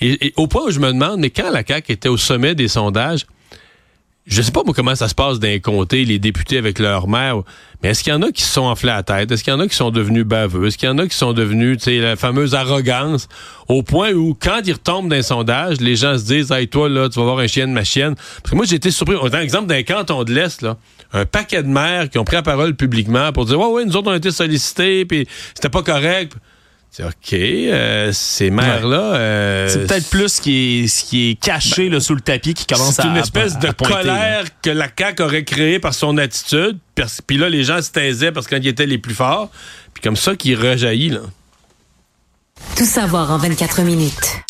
Et, 0.00 0.32
au 0.36 0.46
point 0.46 0.62
où 0.66 0.70
je 0.70 0.80
me 0.80 0.92
demande, 0.92 1.20
mais 1.20 1.30
quand 1.30 1.50
la 1.50 1.62
CAQ 1.64 1.92
était 1.92 2.08
au 2.08 2.16
sommet 2.16 2.54
des 2.54 2.68
sondages, 2.68 3.26
je 4.26 4.40
sais 4.40 4.52
pas 4.52 4.62
comment 4.74 4.94
ça 4.94 5.08
se 5.08 5.14
passe 5.14 5.38
d'un 5.38 5.58
comté, 5.58 6.06
les 6.06 6.18
députés 6.18 6.56
avec 6.56 6.78
leur 6.78 7.08
maire, 7.08 7.42
mais 7.82 7.90
est-ce 7.90 8.02
qu'il 8.02 8.10
y 8.10 8.16
en 8.16 8.22
a 8.22 8.32
qui 8.32 8.42
se 8.42 8.50
sont 8.50 8.62
enflés 8.62 8.90
à 8.90 8.96
la 8.96 9.02
tête? 9.02 9.30
Est-ce 9.30 9.44
qu'il 9.44 9.52
y 9.52 9.56
en 9.56 9.60
a 9.60 9.68
qui 9.68 9.76
sont 9.76 9.90
devenus 9.90 10.24
baveux? 10.24 10.66
Est-ce 10.66 10.78
qu'il 10.78 10.88
y 10.88 10.90
en 10.92 10.96
a 10.96 11.06
qui 11.06 11.14
sont 11.14 11.34
devenus, 11.34 11.76
tu 11.76 11.84
sais, 11.84 11.98
la 11.98 12.16
fameuse 12.16 12.54
arrogance, 12.54 13.28
au 13.68 13.82
point 13.82 14.12
où, 14.12 14.34
quand 14.34 14.62
ils 14.64 14.72
retombent 14.72 15.10
d'un 15.10 15.20
sondage, 15.20 15.82
les 15.82 15.94
gens 15.94 16.16
se 16.16 16.24
disent, 16.24 16.50
hey, 16.50 16.68
toi, 16.68 16.88
là, 16.88 17.10
tu 17.10 17.18
vas 17.18 17.26
voir 17.26 17.38
un 17.40 17.46
chien 17.46 17.68
de 17.68 17.72
ma 17.72 17.84
chienne. 17.84 18.14
Parce 18.14 18.50
que 18.52 18.56
moi, 18.56 18.64
j'ai 18.64 18.76
été 18.76 18.90
surpris. 18.90 19.16
Un 19.16 19.40
exemple 19.42 19.66
d'un 19.66 19.82
canton 19.82 20.24
de 20.24 20.32
l'Est, 20.32 20.62
là, 20.62 20.78
un 21.14 21.24
paquet 21.24 21.62
de 21.62 21.68
maires 21.68 22.10
qui 22.10 22.18
ont 22.18 22.24
pris 22.24 22.36
la 22.36 22.42
parole 22.42 22.74
publiquement 22.74 23.32
pour 23.32 23.46
dire, 23.46 23.58
ouais, 23.58 23.66
ouais, 23.66 23.84
nous 23.84 23.96
autres, 23.96 24.10
on 24.10 24.12
a 24.12 24.16
été 24.16 24.30
sollicités, 24.30 25.04
puis 25.04 25.26
c'était 25.54 25.70
pas 25.70 25.82
correct. 25.82 26.34
OK, 27.00 27.32
euh, 27.32 28.12
ces 28.12 28.50
maires-là... 28.50 29.14
Euh, 29.14 29.68
c'est 29.68 29.86
peut-être 29.86 30.10
plus 30.10 30.28
ce 30.28 30.40
qui 30.40 30.84
est, 30.84 30.86
ce 30.86 31.04
qui 31.04 31.30
est 31.30 31.34
caché 31.34 31.88
là, 31.88 31.98
sous 31.98 32.14
le 32.14 32.20
tapis 32.20 32.54
qui 32.54 32.66
commence 32.66 33.00
à 33.00 33.02
C'est 33.02 33.08
une 33.08 33.16
espèce 33.16 33.58
de 33.58 33.70
colère 33.72 34.44
que 34.62 34.70
la 34.70 34.88
CAQ 34.96 35.22
aurait 35.22 35.44
créée 35.44 35.80
par 35.80 35.92
son 35.92 36.18
attitude. 36.18 36.78
Puis 37.26 37.36
là, 37.36 37.48
les 37.48 37.64
gens 37.64 37.82
se 37.82 37.90
taisaient 37.90 38.30
parce 38.30 38.46
qu'ils 38.46 38.66
étaient 38.68 38.86
les 38.86 38.98
plus 38.98 39.14
forts. 39.14 39.50
Puis 39.92 40.02
comme 40.02 40.16
ça, 40.16 40.36
qui 40.36 40.54
rejaillit, 40.54 41.10
là. 41.10 41.20
Tout 42.76 42.84
savoir 42.84 43.30
en 43.32 43.38
24 43.38 43.82
minutes 43.82 44.44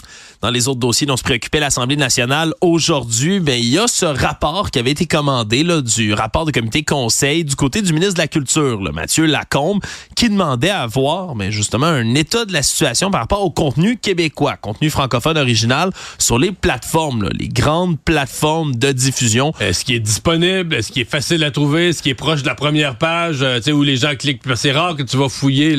dans 0.45 0.51
les 0.51 0.69
autres 0.69 0.81
dossiers 0.81 1.07
dont 1.07 1.17
se 1.17 1.23
préoccupait 1.23 1.59
l'Assemblée 1.59 1.97
nationale 1.97 2.53
aujourd'hui, 2.61 3.41
ben 3.41 3.59
il 3.59 3.71
y 3.71 3.79
a 3.79 3.87
ce 3.87 4.05
rapport 4.05 4.71
qui 4.71 4.79
avait 4.79 4.91
été 4.91 5.07
commandé 5.07 5.63
là, 5.63 5.81
du 5.81 6.13
rapport 6.13 6.45
du 6.45 6.53
comité 6.53 6.83
conseil 6.85 7.45
du 7.45 7.57
côté 7.57 7.81
du 7.81 7.95
ministre 7.95 8.13
de 8.13 8.19
la 8.19 8.29
Culture, 8.29 8.83
là, 8.83 8.93
Mathieu 8.93 9.25
Lacombe, 9.25 9.81
qui 10.15 10.29
demandait 10.29 10.69
à 10.69 10.87
voir 10.87 11.35
mais 11.35 11.47
ben, 11.47 11.51
justement 11.51 11.87
un 11.87 12.15
état 12.15 12.45
de 12.45 12.53
la 12.53 12.63
situation 12.63 13.11
par 13.11 13.23
rapport 13.23 13.43
au 13.43 13.51
contenu 13.51 13.97
québécois, 13.97 14.59
contenu 14.59 14.91
francophone 14.91 15.39
original 15.39 15.91
sur 16.19 16.39
les 16.39 16.53
plateformes, 16.53 17.23
là, 17.23 17.31
les 17.33 17.49
grandes 17.49 17.99
plateformes 17.99 18.75
de 18.75 18.93
diffusion. 18.93 19.55
Est-ce 19.61 19.83
qui 19.83 19.95
est 19.95 20.01
disponible? 20.01 20.75
Est-ce 20.75 20.93
qui 20.93 21.01
est 21.01 21.11
facile 21.11 21.43
à 21.43 21.53
trouver? 21.53 21.89
Est-ce 21.89 22.03
qui 22.03 22.11
est 22.11 22.15
proche 22.15 22.43
de 22.43 22.49
la 22.49 22.55
première 22.55 22.99
page? 22.99 23.39
Euh, 23.41 23.61
où 23.73 23.83
les 23.83 23.97
gens 23.97 24.15
cliquent? 24.15 24.43
C'est 24.57 24.73
rare 24.73 24.95
que 24.95 25.05
tu 25.05 25.17
vas 25.17 25.31
fouiller. 25.31 25.75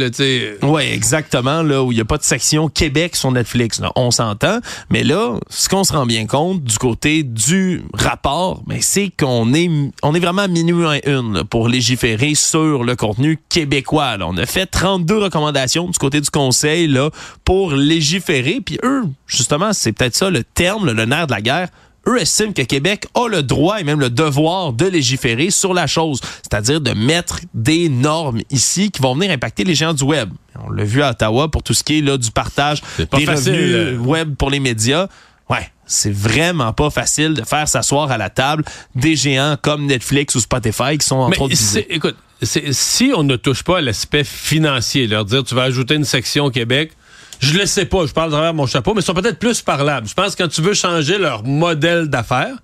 Oui, 0.64 0.82
exactement. 0.92 1.62
Là, 1.62 1.84
où 1.84 1.92
il 1.92 1.96
n'y 1.96 2.02
a 2.02 2.06
pas 2.06 2.18
de 2.18 2.24
section 2.24 2.68
Québec 2.68 3.16
sur 3.16 3.32
Netflix. 3.32 3.80
Là. 3.80 3.92
On 3.96 4.10
s'entend. 4.10 4.55
Mais 4.90 5.04
là, 5.04 5.40
ce 5.50 5.69
qu'on 5.69 5.84
se 5.84 5.94
rend 5.94 6.06
bien 6.06 6.25
compte 6.25 6.63
du 6.63 6.78
côté 6.78 7.24
du 7.24 7.84
rapport, 7.94 8.63
mais 8.68 8.81
c'est 8.81 9.12
qu'on 9.18 9.54
est, 9.54 9.69
on 10.04 10.13
est 10.13 10.19
vraiment 10.19 10.44
à 10.44 10.48
minuit 10.48 10.86
une 11.06 11.44
pour 11.44 11.68
légiférer 11.68 12.36
sur 12.36 12.84
le 12.84 12.96
contenu 12.96 13.40
québécois. 13.50 14.18
On 14.22 14.38
a 14.38 14.46
fait 14.46 14.66
32 14.66 15.18
recommandations 15.18 15.88
du 15.88 15.98
côté 15.98 16.22
du 16.22 16.30
conseil 16.30 16.98
pour 17.44 17.74
légiférer. 17.74 18.62
Puis 18.66 18.78
eux, 18.84 19.04
justement, 19.28 19.74
c'est 19.74 19.92
peut-être 19.92 20.16
ça 20.16 20.30
le 20.30 20.44
terme, 20.44 20.92
le 20.92 21.06
nerf 21.06 21.28
de 21.28 21.31
la 21.31 21.42
guerre 21.42 21.69
eux 22.07 22.19
estiment 22.19 22.54
que 22.54 22.62
Québec 22.62 23.07
a 23.16 23.28
le 23.28 23.44
droit 23.44 23.80
et 23.80 23.84
même 23.84 24.00
le 24.00 24.10
devoir 24.10 24.74
de 24.74 24.86
légiférer 24.86 25.50
sur 25.50 25.74
la 25.74 25.88
chose, 25.88 26.22
c'est-à-dire 26.44 26.81
de 26.81 26.92
mettre 26.92 27.40
des 27.54 27.90
normes 27.90 28.42
ici 28.50 28.92
qui 28.92 29.02
vont 29.02 29.16
venir 29.16 29.31
impacter 29.31 29.63
les 29.63 29.75
gens 29.75 29.94
du 29.94 30.04
web. 30.04 30.30
On 30.63 30.72
l'a 30.72 30.84
vu 30.84 31.02
à 31.02 31.12
Ottawa 31.12 31.50
pour 31.50 31.63
tout 31.63 31.74
ce 31.74 31.84
qui 31.84 32.00
est 32.00 32.02
là 32.02 32.18
du 32.18 32.31
partage 32.31 32.81
des 32.98 33.25
revenus 33.25 34.00
web 34.00 34.36
pour 34.36 34.50
les 34.50 34.60
médias. 34.60 35.07
Ouais, 35.50 35.69
c'est 35.86 36.13
vraiment 36.13 36.74
pas 36.74 36.90
facile 36.90 37.34
de 37.34 37.44
faire 37.44 37.68
s'asseoir 37.68 38.12
à 38.12 38.18
la 38.18 38.30
table 38.30 38.63
des 38.96 39.16
géants 39.16 39.58
comme 39.62 39.86
Netflix 39.86 40.36
ou 40.36 40.40
Spotify 40.40 40.98
qui 40.98 41.06
sont 41.06 41.18
en 41.18 41.30
train 41.30 41.48
de 41.48 41.94
Écoute, 41.94 42.16
si 42.42 43.12
on 43.16 43.24
ne 43.24 43.36
touche 43.36 43.63
pas 43.63 43.78
à 43.78 43.81
l'aspect 43.81 44.24
financier, 44.24 45.08
leur 45.08 45.25
dire 45.25 45.44
tu 45.44 45.56
vas 45.56 45.63
ajouter 45.63 45.96
une 45.96 46.06
section 46.06 46.46
au 46.46 46.51
Québec, 46.51 46.92
je 47.40 47.58
le 47.58 47.66
sais 47.66 47.86
pas, 47.86 48.06
je 48.06 48.14
parle 48.14 48.32
travers 48.32 48.54
mon 48.54 48.66
chapeau, 48.66 48.94
mais 48.94 49.02
ils 49.02 49.06
sont 49.06 49.14
peut-être 49.14 49.40
plus 49.40 49.62
parlables. 49.62 50.08
Je 50.08 50.14
pense 50.14 50.36
que 50.36 50.44
quand 50.44 50.50
tu 50.50 50.62
veux 50.62 50.74
changer 50.74 51.18
leur 51.18 51.44
modèle 51.44 52.08
d'affaires 52.08 52.56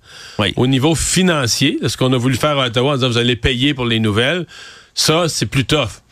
au 0.56 0.66
niveau 0.66 0.94
financier, 0.94 1.78
ce 1.86 1.96
qu'on 1.96 2.12
a 2.12 2.16
voulu 2.16 2.36
faire 2.36 2.58
à 2.58 2.66
Ottawa 2.66 2.92
en 2.92 2.94
disant 2.96 3.08
vous 3.08 3.18
allez 3.18 3.36
payer 3.36 3.74
pour 3.74 3.86
les 3.86 4.00
nouvelles, 4.00 4.46
ça, 4.94 5.28
c'est 5.28 5.46
plus 5.46 5.64
tough. 5.64 6.02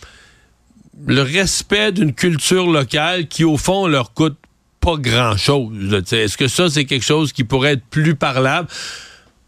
Le 1.06 1.22
respect 1.22 1.92
d'une 1.92 2.12
culture 2.12 2.70
locale 2.70 3.26
qui, 3.26 3.44
au 3.44 3.56
fond, 3.56 3.86
leur 3.86 4.12
coûte 4.12 4.36
pas 4.80 4.96
grand-chose. 4.96 5.94
Est-ce 6.12 6.36
que 6.36 6.48
ça, 6.48 6.68
c'est 6.70 6.84
quelque 6.84 7.04
chose 7.04 7.32
qui 7.32 7.44
pourrait 7.44 7.74
être 7.74 7.84
plus 7.90 8.14
parlable? 8.14 8.68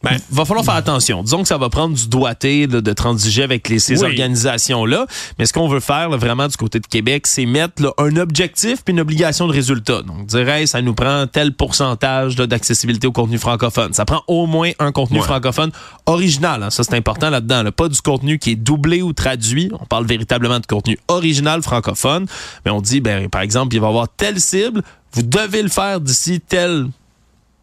Ben, 0.02 0.18
va 0.30 0.44
falloir 0.44 0.64
faire 0.64 0.74
attention. 0.74 1.22
Disons 1.22 1.42
que 1.42 1.48
ça 1.48 1.58
va 1.58 1.68
prendre 1.68 1.94
du 1.94 2.08
doigté 2.08 2.66
de, 2.66 2.80
de 2.80 2.92
transiger 2.92 3.42
avec 3.42 3.68
les, 3.68 3.78
ces 3.78 4.02
organisations-là. 4.02 5.06
Mais 5.38 5.46
ce 5.46 5.52
qu'on 5.52 5.68
veut 5.68 5.80
faire 5.80 6.10
vraiment 6.10 6.48
du 6.48 6.56
côté 6.56 6.80
de 6.80 6.86
Québec, 6.86 7.26
c'est 7.26 7.46
mettre 7.46 7.94
un 7.98 8.16
objectif 8.16 8.82
puis 8.84 8.92
une 8.92 9.00
obligation 9.00 9.46
de 9.46 9.52
résultat. 9.52 10.02
Donc, 10.02 10.26
dirais, 10.26 10.66
ça 10.66 10.82
nous 10.82 10.94
prend 10.94 11.26
tel 11.26 11.52
pourcentage 11.52 12.36
d'accessibilité 12.36 13.06
au 13.06 13.12
contenu 13.12 13.38
francophone. 13.38 13.92
Ça 13.92 14.04
prend 14.04 14.22
au 14.26 14.46
moins 14.46 14.70
un 14.78 14.92
contenu 14.92 15.20
francophone 15.20 15.70
original. 16.06 16.62
Hein. 16.62 16.70
Ça, 16.70 16.82
c'est 16.82 16.96
important 16.96 17.30
là-dedans. 17.30 17.70
Pas 17.70 17.88
du 17.88 18.00
contenu 18.00 18.38
qui 18.38 18.52
est 18.52 18.56
doublé 18.56 19.02
ou 19.02 19.12
traduit. 19.12 19.70
On 19.80 19.86
parle 19.86 20.06
véritablement 20.06 20.58
de 20.58 20.66
contenu 20.66 20.98
original 21.08 21.62
francophone. 21.62 22.26
Mais 22.64 22.70
on 22.70 22.80
dit, 22.80 23.00
ben, 23.00 23.28
par 23.28 23.42
exemple, 23.42 23.74
il 23.74 23.80
va 23.80 23.86
y 23.86 23.90
avoir 23.90 24.08
telle 24.08 24.40
cible. 24.40 24.82
Vous 25.12 25.22
devez 25.22 25.62
le 25.62 25.68
faire 25.68 26.00
d'ici 26.00 26.40
tel 26.40 26.88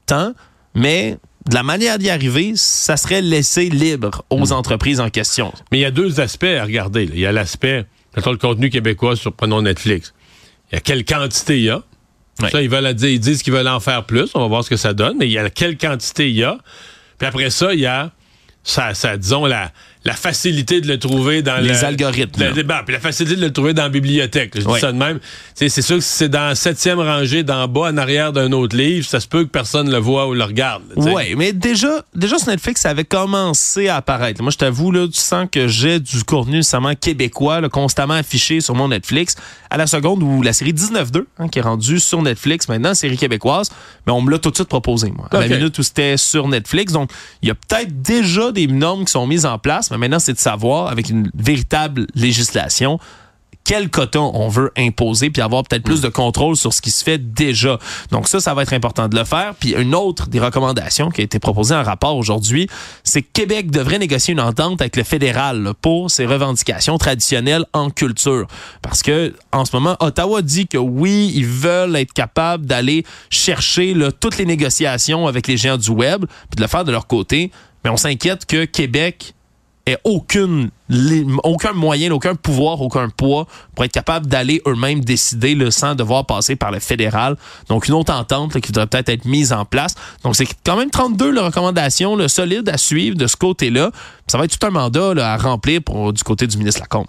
temps. 0.06 0.33
Mais 0.75 1.18
de 1.50 1.56
la 1.56 1.63
manière 1.63 1.98
d'y 1.98 2.10
arriver, 2.10 2.54
ça 2.56 2.96
serait 2.96 3.22
laisser 3.22 3.69
libre 3.69 4.24
aux 4.30 4.48
hmm. 4.48 4.51
entreprises 4.54 5.00
en 5.00 5.10
question. 5.10 5.51
Mais 5.72 5.80
il 5.80 5.81
y 5.81 5.86
a 5.86 5.92
deux 5.92 6.19
aspects 6.19 6.44
à 6.44 6.63
regarder. 6.63 7.10
Il 7.12 7.19
y 7.19 7.25
a 7.25 7.31
l'aspect, 7.31 7.86
le 8.16 8.38
contenu 8.38 8.69
québécois 8.69 9.16
sur, 9.16 9.34
prenons 9.34 9.63
Netflix. 9.63 10.13
Il 10.72 10.75
y 10.75 10.78
a 10.78 10.81
quelle 10.81 11.04
quantité 11.04 11.57
il 11.57 11.63
y 11.63 11.69
a. 11.69 11.81
Ça, 12.51 12.62
ils 12.62 12.69
veulent 12.69 12.94
dire, 12.94 13.10
ils 13.10 13.19
disent 13.19 13.44
qu'ils 13.44 13.51
veulent 13.51 13.68
en 13.68 13.81
faire 13.81 14.06
plus. 14.06 14.30
On 14.34 14.40
va 14.40 14.48
voir 14.48 14.63
ce 14.63 14.69
que 14.69 14.78
ça 14.78 14.94
donne. 14.94 15.18
Mais 15.18 15.25
il 15.25 15.31
y 15.31 15.38
a 15.38 15.50
quelle 15.50 15.78
quantité 15.78 16.30
il 16.30 16.38
y 16.38 16.44
a. 16.44 16.57
Puis 17.18 17.28
après 17.28 17.50
ça, 17.50 17.74
il 17.74 17.81
y 17.81 17.86
a, 17.86 18.12
ça, 18.63 18.94
ça 18.94 19.18
disons, 19.18 19.46
la, 19.46 19.72
la 20.06 20.13
facilité 20.13 20.79
de 20.79 20.88
le 20.88 20.98
trouver 20.98 21.41
dans 21.41 21.58
les 21.58 21.84
algorithmes. 21.84 22.41
Le, 22.41 22.51
débat, 22.53 22.84
puis 22.86 22.94
la 22.94 23.01
facilité 23.01 23.36
de 23.36 23.41
le 23.41 23.51
trouver 23.51 23.74
dans 23.74 23.84
la 23.84 23.89
bibliothèque. 23.89 24.53
Je 24.56 24.65
dis 24.65 24.79
ça 24.79 24.94
de 24.94 24.98
même. 24.98 25.20
C'est 25.56 25.70
sûr 25.70 25.98
que 25.98 26.01
si 26.01 26.10
c'est 26.10 26.29
dans 26.29 26.48
la 26.48 26.56
septième 26.56 27.00
rangée 27.00 27.44
d'en 27.44 27.68
bas, 27.68 27.91
en 27.91 27.98
arrière 27.98 28.32
d'un 28.32 28.53
autre 28.53 28.77
livre, 28.77 29.06
ça 29.06 29.20
se 29.20 29.27
peut 29.27 29.44
que 29.44 29.50
personne 29.50 29.91
le 29.91 29.98
voit 29.98 30.27
ou 30.27 30.34
le 30.34 30.44
regarde. 30.44 30.84
Oui, 30.96 31.36
mais 31.36 31.51
déjà, 31.51 32.06
déjà 32.15 32.38
sur 32.38 32.48
Netflix, 32.48 32.82
ça 32.82 32.91
avait 32.91 33.03
commencé 33.03 33.89
à 33.89 33.98
apparaître. 33.98 34.41
Moi, 34.41 34.51
je 34.51 34.58
t'avoue, 34.58 34.91
là, 34.91 35.06
tu 35.06 35.20
sens 35.20 35.48
que 35.51 35.68
j'ai 35.68 36.00
du 36.00 36.24
contenu 36.24 36.58
nécessairement 36.58 36.96
québécois 36.96 37.62
constamment 37.70 38.13
affiché 38.13 38.62
sur 38.62 38.75
mon 38.75 38.88
Netflix. 38.88 39.36
À 39.70 39.77
la 39.77 39.86
seconde 39.86 40.24
où 40.24 40.41
la 40.41 40.53
série 40.53 40.74
19-2, 40.74 41.25
hein, 41.38 41.48
qui 41.50 41.60
est 41.60 41.62
rendue 41.62 42.00
sur 42.00 42.22
Netflix 42.22 42.70
maintenant, 42.70 42.94
série 42.94 43.18
québécoise, 43.18 43.70
mais 44.08 44.13
on 44.13 44.22
me 44.22 44.32
l'a 44.32 44.39
tout 44.39 44.50
de 44.50 44.56
suite 44.56 44.70
proposé, 44.70 45.12
moi. 45.12 45.27
À 45.32 45.41
la 45.41 45.48
minute 45.48 45.77
où 45.77 45.84
c'était 45.84 46.15
sur 46.15 46.48
Netflix. 46.48 46.94
Donc, 46.94 47.12
il 47.41 47.50
y 47.50 47.51
a 47.51 47.56
peut-être 47.56 48.01
déjà 48.01 48.51
des 48.51 48.68
normes 48.68 49.06
qui 49.06 49.12
sont 49.12 49.27
mises 49.27 49.46
en 49.46 49.60
place 49.60 49.89
mais 49.98 49.99
maintenant, 50.00 50.20
c'est 50.20 50.34
de 50.34 50.39
savoir, 50.39 50.88
avec 50.88 51.10
une 51.10 51.29
véritable 51.36 52.08
législation, 52.15 53.00
quel 53.70 53.89
coton 53.89 54.32
on 54.34 54.48
veut 54.48 54.72
imposer, 54.77 55.29
puis 55.29 55.44
avoir 55.44 55.63
peut-être 55.63 55.84
plus 55.84 56.01
de 56.01 56.08
contrôle 56.08 56.56
sur 56.56 56.74
ce 56.74 56.82
qui 56.82 56.89
se 56.89 57.03
fait 57.03 57.20
déjà. 57.20 57.77
Donc 58.10 58.27
ça, 58.27 58.39
ça 58.39 58.56
va 58.56 58.63
être 58.63 58.74
important 58.74 59.08
de 59.08 59.15
le 59.15 59.24
faire. 59.24 59.53
Puis 59.53 59.75
une 59.77 59.94
autre 59.94 60.27
des 60.27 60.39
recommandations 60.39 61.12
qui 61.12 61.22
a 61.22 61.24
été 61.24 61.38
proposée 61.38 61.75
en 61.75 61.84
rapport 61.84 62.18
aujourd'hui, 62.18 62.68
c'est 63.03 63.22
que 63.22 63.27
Québec 63.32 63.70
devrait 63.70 64.00
négocier 64.00 64.34
une 64.34 64.39
entente 64.39 64.82
avec 64.82 64.96
le 64.96 65.03
fédéral 65.03 65.74
pour 65.84 66.10
ses 66.10 66.25
revendications 66.25 66.98
traditionnelles 66.98 67.63
en 67.74 67.91
culture. 67.91 68.48
Parce 68.82 69.03
que 69.03 69.36
en 69.51 69.65
ce 69.65 69.75
moment, 69.75 69.96
Ottawa 70.00 70.41
dit 70.41 70.68
que 70.68 70.79
oui, 70.79 71.32
ils 71.36 71.46
veulent 71.46 71.96
être 71.96 72.13
capables 72.13 72.65
d'aller 72.65 73.06
chercher 73.29 73.96
toutes 74.20 74.39
les 74.39 74.46
négociations 74.46 75.27
avec 75.27 75.46
les 75.46 75.58
géants 75.58 75.77
du 75.77 75.91
web, 75.91 76.25
puis 76.25 76.56
de 76.58 76.62
le 76.62 76.68
faire 76.68 76.86
de 76.86 76.91
leur 76.91 77.06
côté. 77.06 77.51
Mais 77.84 77.91
on 77.91 77.98
s'inquiète 77.98 78.48
que 78.48 78.65
Québec 78.65 79.36
aucune, 80.03 80.69
aucun 81.43 81.74
moyen, 81.74 82.12
aucun 82.12 82.36
pouvoir, 82.36 82.81
aucun 82.81 83.10
poids 83.10 83.48
pour 83.75 83.86
être 83.86 83.91
capable 83.91 84.27
d'aller 84.27 84.62
eux-mêmes 84.67 85.01
décider 85.01 85.55
le 85.55 85.72
sans 85.72 85.96
devoir 85.96 86.25
passer 86.25 86.55
par 86.55 86.72
le 86.72 86.79
fédéral. 86.79 87.38
Donc, 87.67 87.88
une 87.88 87.93
autre 87.93 88.13
entente 88.13 88.60
qui 88.60 88.72
devrait 88.72 88.88
peut-être 88.88 89.10
être 89.10 89.25
mise 89.25 89.53
en 89.53 89.65
place. 89.65 89.96
Donc, 90.24 90.36
c'est 90.36 90.48
quand 90.65 90.75
même 90.75 90.89
32 90.89 91.31
les 91.31 91.41
recommandations 91.41 92.15
le 92.15 92.27
solide 92.27 92.67
à 92.69 92.77
suivre 92.77 93.17
de 93.17 93.27
ce 93.27 93.36
côté-là. 93.36 93.91
Ça 94.27 94.38
va 94.38 94.46
être 94.46 94.58
tout 94.58 94.65
un 94.67 94.72
mandat 94.72 95.13
à 95.17 95.38
remplir 95.38 95.81
du 96.13 96.24
côté 96.24 96.48
du 96.48 96.58
ministre 96.58 96.81
Lacombe. 96.81 97.08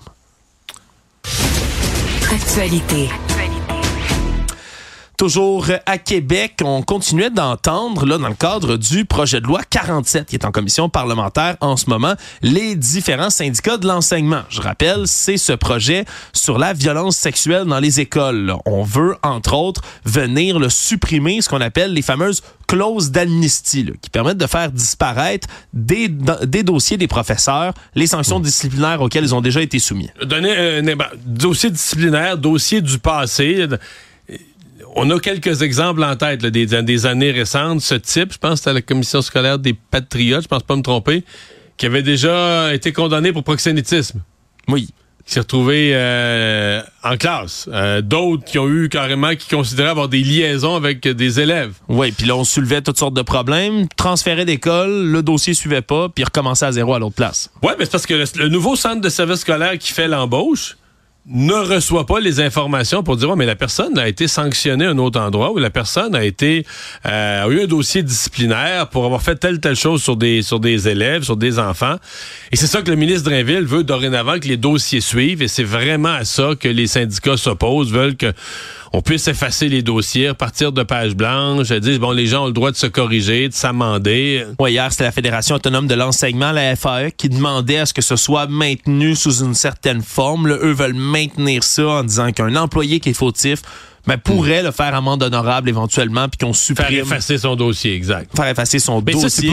Actualité. 2.32 3.08
Toujours 5.20 5.66
à 5.84 5.98
Québec, 5.98 6.62
on 6.64 6.80
continuait 6.80 7.28
d'entendre, 7.28 8.06
là, 8.06 8.16
dans 8.16 8.30
le 8.30 8.34
cadre 8.34 8.78
du 8.78 9.04
projet 9.04 9.42
de 9.42 9.46
loi 9.46 9.60
47, 9.68 10.24
qui 10.24 10.36
est 10.36 10.46
en 10.46 10.50
commission 10.50 10.88
parlementaire 10.88 11.58
en 11.60 11.76
ce 11.76 11.90
moment, 11.90 12.14
les 12.40 12.74
différents 12.74 13.28
syndicats 13.28 13.76
de 13.76 13.86
l'enseignement. 13.86 14.40
Je 14.48 14.62
rappelle, 14.62 15.02
c'est 15.04 15.36
ce 15.36 15.52
projet 15.52 16.06
sur 16.32 16.58
la 16.58 16.72
violence 16.72 17.18
sexuelle 17.18 17.64
dans 17.64 17.80
les 17.80 18.00
écoles. 18.00 18.54
On 18.64 18.82
veut, 18.82 19.14
entre 19.22 19.52
autres, 19.52 19.82
venir 20.06 20.58
le 20.58 20.70
supprimer, 20.70 21.42
ce 21.42 21.50
qu'on 21.50 21.60
appelle 21.60 21.92
les 21.92 22.00
fameuses 22.00 22.42
clauses 22.66 23.10
d'amnistie, 23.10 23.92
qui 24.00 24.08
permettent 24.08 24.38
de 24.38 24.46
faire 24.46 24.72
disparaître 24.72 25.48
des, 25.74 26.08
des 26.08 26.62
dossiers 26.62 26.96
des 26.96 27.08
professeurs, 27.08 27.74
les 27.94 28.06
sanctions 28.06 28.40
disciplinaires 28.40 29.02
auxquelles 29.02 29.24
ils 29.24 29.34
ont 29.34 29.42
déjà 29.42 29.60
été 29.60 29.80
soumis. 29.80 30.08
Donner 30.24 30.78
un 30.78 30.82
dossier 31.26 31.68
disciplinaire, 31.68 32.38
dossier 32.38 32.80
du 32.80 32.98
passé 32.98 33.66
on 34.94 35.10
a 35.10 35.18
quelques 35.18 35.62
exemples 35.62 36.02
en 36.04 36.16
tête 36.16 36.44
des, 36.44 36.66
des, 36.66 37.06
années 37.06 37.30
récentes. 37.30 37.80
Ce 37.80 37.94
type, 37.94 38.32
je 38.32 38.38
pense 38.38 38.58
c'était 38.58 38.72
la 38.72 38.82
commission 38.82 39.22
scolaire 39.22 39.58
des 39.58 39.74
Patriotes, 39.74 40.42
je 40.42 40.48
pense 40.48 40.62
pas 40.62 40.76
me 40.76 40.82
tromper, 40.82 41.24
qui 41.76 41.86
avait 41.86 42.02
déjà 42.02 42.74
été 42.74 42.92
condamné 42.92 43.32
pour 43.32 43.44
proxénétisme. 43.44 44.22
Oui. 44.68 44.88
Qui 45.26 45.34
s'est 45.34 45.40
retrouvé 45.40 45.92
euh, 45.94 46.82
en 47.04 47.16
classe. 47.16 47.68
Euh, 47.72 48.00
d'autres 48.00 48.44
qui 48.44 48.58
ont 48.58 48.68
eu 48.68 48.88
carrément, 48.88 49.36
qui 49.36 49.48
considéraient 49.48 49.90
avoir 49.90 50.08
des 50.08 50.22
liaisons 50.22 50.74
avec 50.74 51.06
des 51.06 51.40
élèves. 51.40 51.74
Oui, 51.88 52.10
puis 52.10 52.26
là, 52.26 52.36
on 52.36 52.44
soulevait 52.44 52.80
toutes 52.80 52.98
sortes 52.98 53.14
de 53.14 53.22
problèmes, 53.22 53.86
transférait 53.96 54.46
d'école, 54.46 55.04
le 55.06 55.22
dossier 55.22 55.54
suivait 55.54 55.82
pas, 55.82 56.08
puis 56.08 56.24
recommençait 56.24 56.66
à 56.66 56.72
zéro 56.72 56.94
à 56.94 56.98
l'autre 56.98 57.14
place. 57.14 57.50
Oui, 57.62 57.72
mais 57.78 57.84
c'est 57.84 57.92
parce 57.92 58.06
que 58.06 58.14
le 58.14 58.48
nouveau 58.48 58.76
centre 58.76 59.00
de 59.00 59.08
service 59.08 59.40
scolaire 59.40 59.78
qui 59.78 59.92
fait 59.92 60.08
l'embauche, 60.08 60.76
ne 61.32 61.54
reçoit 61.54 62.06
pas 62.06 62.18
les 62.18 62.40
informations 62.40 63.02
pour 63.02 63.16
dire 63.16 63.30
oh, 63.30 63.36
mais 63.36 63.46
la 63.46 63.54
personne 63.54 63.96
a 63.98 64.08
été 64.08 64.26
sanctionnée 64.26 64.84
à 64.84 64.90
un 64.90 64.98
autre 64.98 65.20
endroit 65.20 65.52
ou 65.52 65.58
la 65.58 65.70
personne 65.70 66.14
a 66.14 66.24
été 66.24 66.66
euh, 67.06 67.44
a 67.44 67.48
eu 67.48 67.62
un 67.62 67.66
dossier 67.66 68.02
disciplinaire 68.02 68.88
pour 68.88 69.04
avoir 69.04 69.22
fait 69.22 69.36
telle 69.36 69.60
telle 69.60 69.76
chose 69.76 70.02
sur 70.02 70.16
des 70.16 70.42
sur 70.42 70.58
des 70.58 70.88
élèves, 70.88 71.22
sur 71.22 71.36
des 71.36 71.58
enfants. 71.58 71.96
Et 72.50 72.56
c'est 72.56 72.66
ça 72.66 72.82
que 72.82 72.90
le 72.90 72.96
ministre 72.96 73.30
Drainville 73.30 73.64
veut 73.64 73.84
dorénavant 73.84 74.38
que 74.40 74.48
les 74.48 74.56
dossiers 74.56 75.00
suivent 75.00 75.42
et 75.42 75.48
c'est 75.48 75.64
vraiment 75.64 76.12
à 76.12 76.24
ça 76.24 76.50
que 76.58 76.68
les 76.68 76.88
syndicats 76.88 77.36
s'opposent, 77.36 77.92
veulent 77.92 78.16
que 78.16 78.32
on 78.92 79.02
puisse 79.02 79.28
effacer 79.28 79.68
les 79.68 79.82
dossiers, 79.82 80.34
partir 80.34 80.72
de 80.72 80.82
pages 80.82 81.14
blanches, 81.14 81.70
dire 81.70 82.00
bon 82.00 82.10
les 82.10 82.26
gens 82.26 82.44
ont 82.44 82.46
le 82.46 82.52
droit 82.52 82.70
de 82.70 82.76
se 82.76 82.86
corriger, 82.86 83.48
de 83.48 83.54
s'amender. 83.54 84.44
Oui, 84.58 84.72
hier 84.72 84.90
c'était 84.90 85.04
la 85.04 85.12
Fédération 85.12 85.56
autonome 85.56 85.86
de 85.86 85.94
l'enseignement, 85.94 86.50
la 86.50 86.74
FAE, 86.74 87.10
qui 87.16 87.28
demandait 87.28 87.78
à 87.78 87.86
ce 87.86 87.94
que 87.94 88.02
ce 88.02 88.16
soit 88.16 88.46
maintenu 88.48 89.14
sous 89.14 89.44
une 89.44 89.54
certaine 89.54 90.02
forme. 90.02 90.48
eux 90.48 90.72
veulent 90.72 90.94
maintenir 90.94 91.62
ça 91.62 91.86
en 91.86 92.04
disant 92.04 92.32
qu'un 92.32 92.56
employé 92.56 93.00
qui 93.00 93.10
est 93.10 93.14
fautif 93.14 93.62
ben, 94.06 94.16
pourrait 94.16 94.62
le 94.62 94.70
faire 94.70 94.94
amende 94.94 95.22
honorable 95.22 95.68
éventuellement 95.68 96.28
puis 96.28 96.38
qu'on 96.38 96.52
supprime. 96.52 96.88
Faire 96.88 97.04
effacer 97.04 97.38
son 97.38 97.54
dossier, 97.54 97.94
exact. 97.94 98.34
Faire 98.34 98.48
effacer 98.48 98.78
son 98.78 99.00
dossier. 99.00 99.52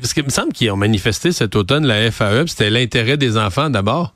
parce 0.00 0.12
qu'il 0.12 0.24
me 0.24 0.30
semble 0.30 0.52
qu'ils 0.52 0.70
ont 0.70 0.76
manifesté 0.76 1.32
cet 1.32 1.56
automne 1.56 1.86
la 1.86 2.10
FAE, 2.10 2.46
c'était 2.48 2.70
l'intérêt 2.70 3.16
des 3.16 3.36
enfants 3.36 3.70
d'abord. 3.70 4.14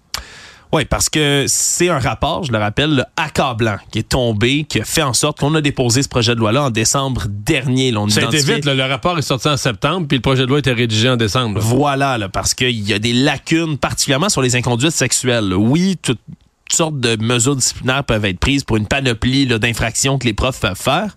Oui, 0.72 0.86
parce 0.86 1.10
que 1.10 1.44
c'est 1.48 1.90
un 1.90 1.98
rapport, 1.98 2.44
je 2.44 2.52
le 2.52 2.56
rappelle, 2.56 2.96
le 2.96 3.04
accablant 3.18 3.76
qui 3.90 3.98
est 3.98 4.08
tombé, 4.08 4.64
qui 4.64 4.80
a 4.80 4.84
fait 4.84 5.02
en 5.02 5.12
sorte 5.12 5.38
qu'on 5.38 5.54
a 5.54 5.60
déposé 5.60 6.02
ce 6.02 6.08
projet 6.08 6.34
de 6.34 6.40
loi-là 6.40 6.64
en 6.64 6.70
décembre 6.70 7.26
dernier. 7.28 7.90
Là, 7.90 8.00
Ça 8.08 8.20
a 8.20 8.24
été 8.24 8.38
vite, 8.38 8.64
le 8.64 8.82
rapport 8.82 9.18
est 9.18 9.22
sorti 9.22 9.48
en 9.48 9.58
septembre, 9.58 10.06
puis 10.08 10.16
le 10.16 10.22
projet 10.22 10.42
de 10.42 10.46
loi 10.46 10.60
était 10.60 10.72
rédigé 10.72 11.10
en 11.10 11.16
décembre. 11.16 11.60
Voilà, 11.60 12.16
là, 12.16 12.30
parce 12.30 12.54
qu'il 12.54 12.88
y 12.88 12.94
a 12.94 12.98
des 12.98 13.12
lacunes, 13.12 13.76
particulièrement 13.76 14.30
sur 14.30 14.40
les 14.40 14.56
inconduites 14.56 14.92
sexuelles. 14.92 15.52
Oui, 15.52 15.98
toutes 16.00 16.20
sortes 16.70 16.98
de 16.98 17.22
mesures 17.22 17.56
disciplinaires 17.56 18.04
peuvent 18.04 18.24
être 18.24 18.38
prises 18.38 18.64
pour 18.64 18.78
une 18.78 18.86
panoplie 18.86 19.46
d'infractions 19.46 20.18
que 20.18 20.24
les 20.24 20.32
profs 20.32 20.60
peuvent 20.60 20.74
faire 20.74 21.14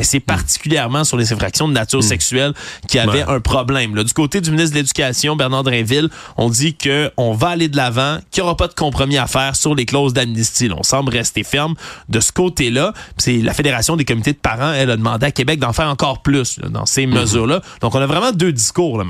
mais 0.00 0.04
c'est 0.04 0.18
particulièrement 0.18 1.04
sur 1.04 1.18
les 1.18 1.30
infractions 1.30 1.68
de 1.68 1.74
nature 1.74 1.98
hmm. 1.98 2.02
sexuelle 2.02 2.54
qu'il 2.88 2.96
y 2.96 3.02
avait 3.02 3.20
un 3.20 3.38
problème. 3.38 3.94
Là, 3.94 4.02
du 4.02 4.14
côté 4.14 4.40
du 4.40 4.50
ministre 4.50 4.70
de 4.70 4.76
l'Éducation, 4.76 5.36
Bernard 5.36 5.62
Drinville, 5.62 6.08
on 6.38 6.48
dit 6.48 6.74
qu'on 6.74 7.34
va 7.34 7.48
aller 7.48 7.68
de 7.68 7.76
l'avant, 7.76 8.18
qu'il 8.30 8.42
n'y 8.42 8.46
aura 8.46 8.56
pas 8.56 8.66
de 8.66 8.72
compromis 8.72 9.18
à 9.18 9.26
faire 9.26 9.56
sur 9.56 9.74
les 9.74 9.84
clauses 9.84 10.14
d'amnistie. 10.14 10.70
On 10.74 10.82
semble 10.82 11.12
rester 11.12 11.44
ferme 11.44 11.74
de 12.08 12.18
ce 12.20 12.32
côté-là. 12.32 12.94
C'est 13.18 13.36
la 13.42 13.52
Fédération 13.52 13.94
des 13.94 14.06
comités 14.06 14.32
de 14.32 14.38
parents, 14.38 14.72
elle 14.72 14.90
a 14.90 14.96
demandé 14.96 15.26
à 15.26 15.32
Québec 15.32 15.60
d'en 15.60 15.74
faire 15.74 15.88
encore 15.88 16.22
plus 16.22 16.58
dans 16.60 16.86
ces 16.86 17.06
hmm. 17.06 17.12
mesures-là. 17.12 17.60
Donc, 17.82 17.94
on 17.94 18.00
a 18.00 18.06
vraiment 18.06 18.32
deux 18.32 18.52
discours. 18.52 18.96
Là, 18.96 19.04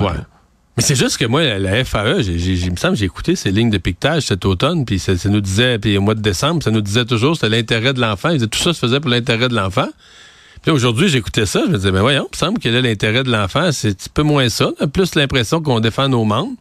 Mais 0.75 0.83
c'est 0.83 0.95
juste 0.95 1.15
que 1.15 1.25
moi, 1.25 1.57
la 1.57 1.85
FAE, 1.85 2.19
il 2.19 2.71
me 2.71 2.75
semble 2.75 2.97
j'ai 2.97 3.05
écouté 3.05 3.37
ces 3.37 3.51
lignes 3.51 3.69
de 3.69 3.77
piquetage 3.77 4.23
cet 4.23 4.43
automne, 4.43 4.83
puis 4.83 4.99
ça, 4.99 5.13
nous 5.23 5.39
disait, 5.39 5.79
puis 5.79 5.97
au 5.97 6.01
mois 6.01 6.15
de 6.15 6.21
décembre, 6.21 6.61
ça 6.61 6.71
nous 6.71 6.81
disait 6.81 7.05
toujours 7.05 7.35
c'était 7.35 7.47
l'intérêt 7.47 7.93
de 7.93 8.01
l'enfant. 8.01 8.37
Tout 8.37 8.59
ça 8.59 8.73
se 8.73 8.79
faisait 8.79 8.99
pour 8.99 9.09
l'intérêt 9.09 9.47
de 9.47 9.55
l'enfant. 9.55 9.87
Puis 10.61 10.71
aujourd'hui, 10.71 11.09
j'écoutais 11.09 11.45
ça, 11.45 11.63
je 11.65 11.71
me 11.71 11.77
disais, 11.77 11.91
ben 11.91 12.01
voyons, 12.01 12.27
il 12.31 12.35
me 12.35 12.37
semble 12.37 12.59
que 12.59 12.69
là, 12.69 12.81
l'intérêt 12.81 13.23
de 13.23 13.31
l'enfant, 13.31 13.71
c'est 13.71 13.89
un 13.89 13.93
petit 13.93 14.09
peu 14.09 14.21
moins 14.21 14.47
ça. 14.49 14.71
plus 14.93 15.15
l'impression 15.15 15.61
qu'on 15.61 15.79
défend 15.79 16.07
nos 16.07 16.23
membres. 16.23 16.55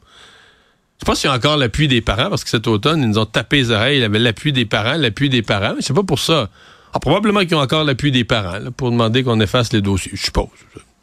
Je 1.00 1.06
sais 1.06 1.10
pas 1.10 1.14
s'il 1.14 1.28
y 1.28 1.32
a 1.32 1.36
encore 1.36 1.56
l'appui 1.56 1.88
des 1.88 2.00
parents, 2.00 2.30
parce 2.30 2.44
que 2.44 2.50
cet 2.50 2.66
automne, 2.66 3.02
ils 3.02 3.08
nous 3.08 3.18
ont 3.18 3.26
tapé 3.26 3.58
les 3.58 3.70
oreilles. 3.70 3.98
Il 3.98 4.02
y 4.02 4.04
avait 4.04 4.18
l'appui 4.18 4.52
des 4.52 4.64
parents, 4.64 4.96
l'appui 4.96 5.28
des 5.28 5.42
parents, 5.42 5.74
mais 5.74 5.82
c'est 5.82 5.94
pas 5.94 6.02
pour 6.02 6.18
ça. 6.18 6.48
Ah, 6.92 6.98
probablement 6.98 7.40
qu'ils 7.40 7.54
ont 7.54 7.60
encore 7.60 7.84
l'appui 7.84 8.10
des 8.10 8.24
parents, 8.24 8.58
pour 8.76 8.90
demander 8.90 9.22
qu'on 9.22 9.40
efface 9.40 9.72
les 9.72 9.82
dossiers. 9.82 10.12
Je 10.14 10.24
suppose. 10.24 10.48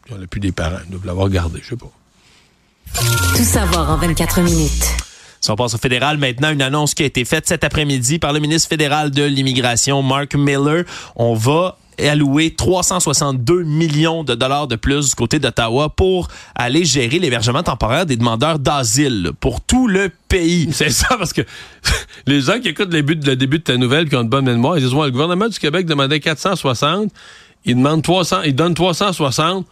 Ils 0.08 0.16
ont 0.16 0.18
l'appui 0.18 0.39
des 0.39 0.51
parents. 0.51 0.80
Ils 0.86 0.92
doivent 0.92 1.06
l'avoir 1.06 1.30
gardé, 1.30 1.62
je 1.63 1.70
sais 1.70 1.75
pas. 1.75 1.92
Tout 3.36 3.44
savoir 3.44 3.92
en 3.92 3.98
24 3.98 4.42
minutes. 4.42 4.88
Si 5.39 5.51
on 5.51 5.56
passe 5.56 5.75
au 5.75 5.77
fédéral, 5.77 6.18
maintenant, 6.18 6.51
une 6.51 6.62
annonce 6.62 6.94
qui 6.94 7.04
a 7.04 7.06
été 7.06 7.25
faite 7.25 7.48
cet 7.48 7.63
après-midi 7.63 8.18
par 8.18 8.34
le 8.34 8.39
ministre 8.39 8.70
fédéral 8.70 9.12
de 9.12 9.24
l'Immigration, 9.24 10.01
Mark 10.01 10.36
Miller. 10.36 10.84
On 11.16 11.36
va 11.36 11.77
alloué 12.00 12.54
362 12.54 13.63
millions 13.63 14.24
de 14.24 14.36
dollars 14.36 14.68
de 14.68 14.75
plus 14.75 15.10
du 15.10 15.16
côté 15.16 15.39
d'Ottawa 15.39 15.89
pour 15.89 16.27
aller 16.56 16.86
gérer 16.86 17.20
l'hébergement 17.20 17.63
temporaire 17.63 18.06
des 18.06 18.16
demandeurs 18.16 18.60
d'asile 18.60 19.32
pour 19.39 19.62
tout 19.62 19.88
le 19.88 20.12
pays. 20.27 20.70
C'est 20.72 20.89
ça, 20.89 21.18
parce 21.18 21.34
que 21.34 21.42
les 22.27 22.42
gens 22.42 22.60
qui 22.60 22.70
écoutent 22.70 22.94
le 22.94 23.01
début, 23.36 23.58
de 23.60 23.63
ta 23.63 23.77
nouvelle, 23.77 24.10
qui 24.10 24.16
ont 24.16 24.22
une 24.22 24.30
bonne 24.30 24.46
mémoire, 24.46 24.77
ils 24.77 24.84
disent, 24.84 24.94
le 24.94 25.12
gouvernement 25.12 25.48
du 25.48 25.58
Québec 25.58 25.86
demandait 25.86 26.20
460, 26.20 27.12
il 27.66 27.75
demande 27.75 28.04
300, 28.04 28.42
il 28.46 28.56
donne 28.56 28.74
360, 28.74 29.66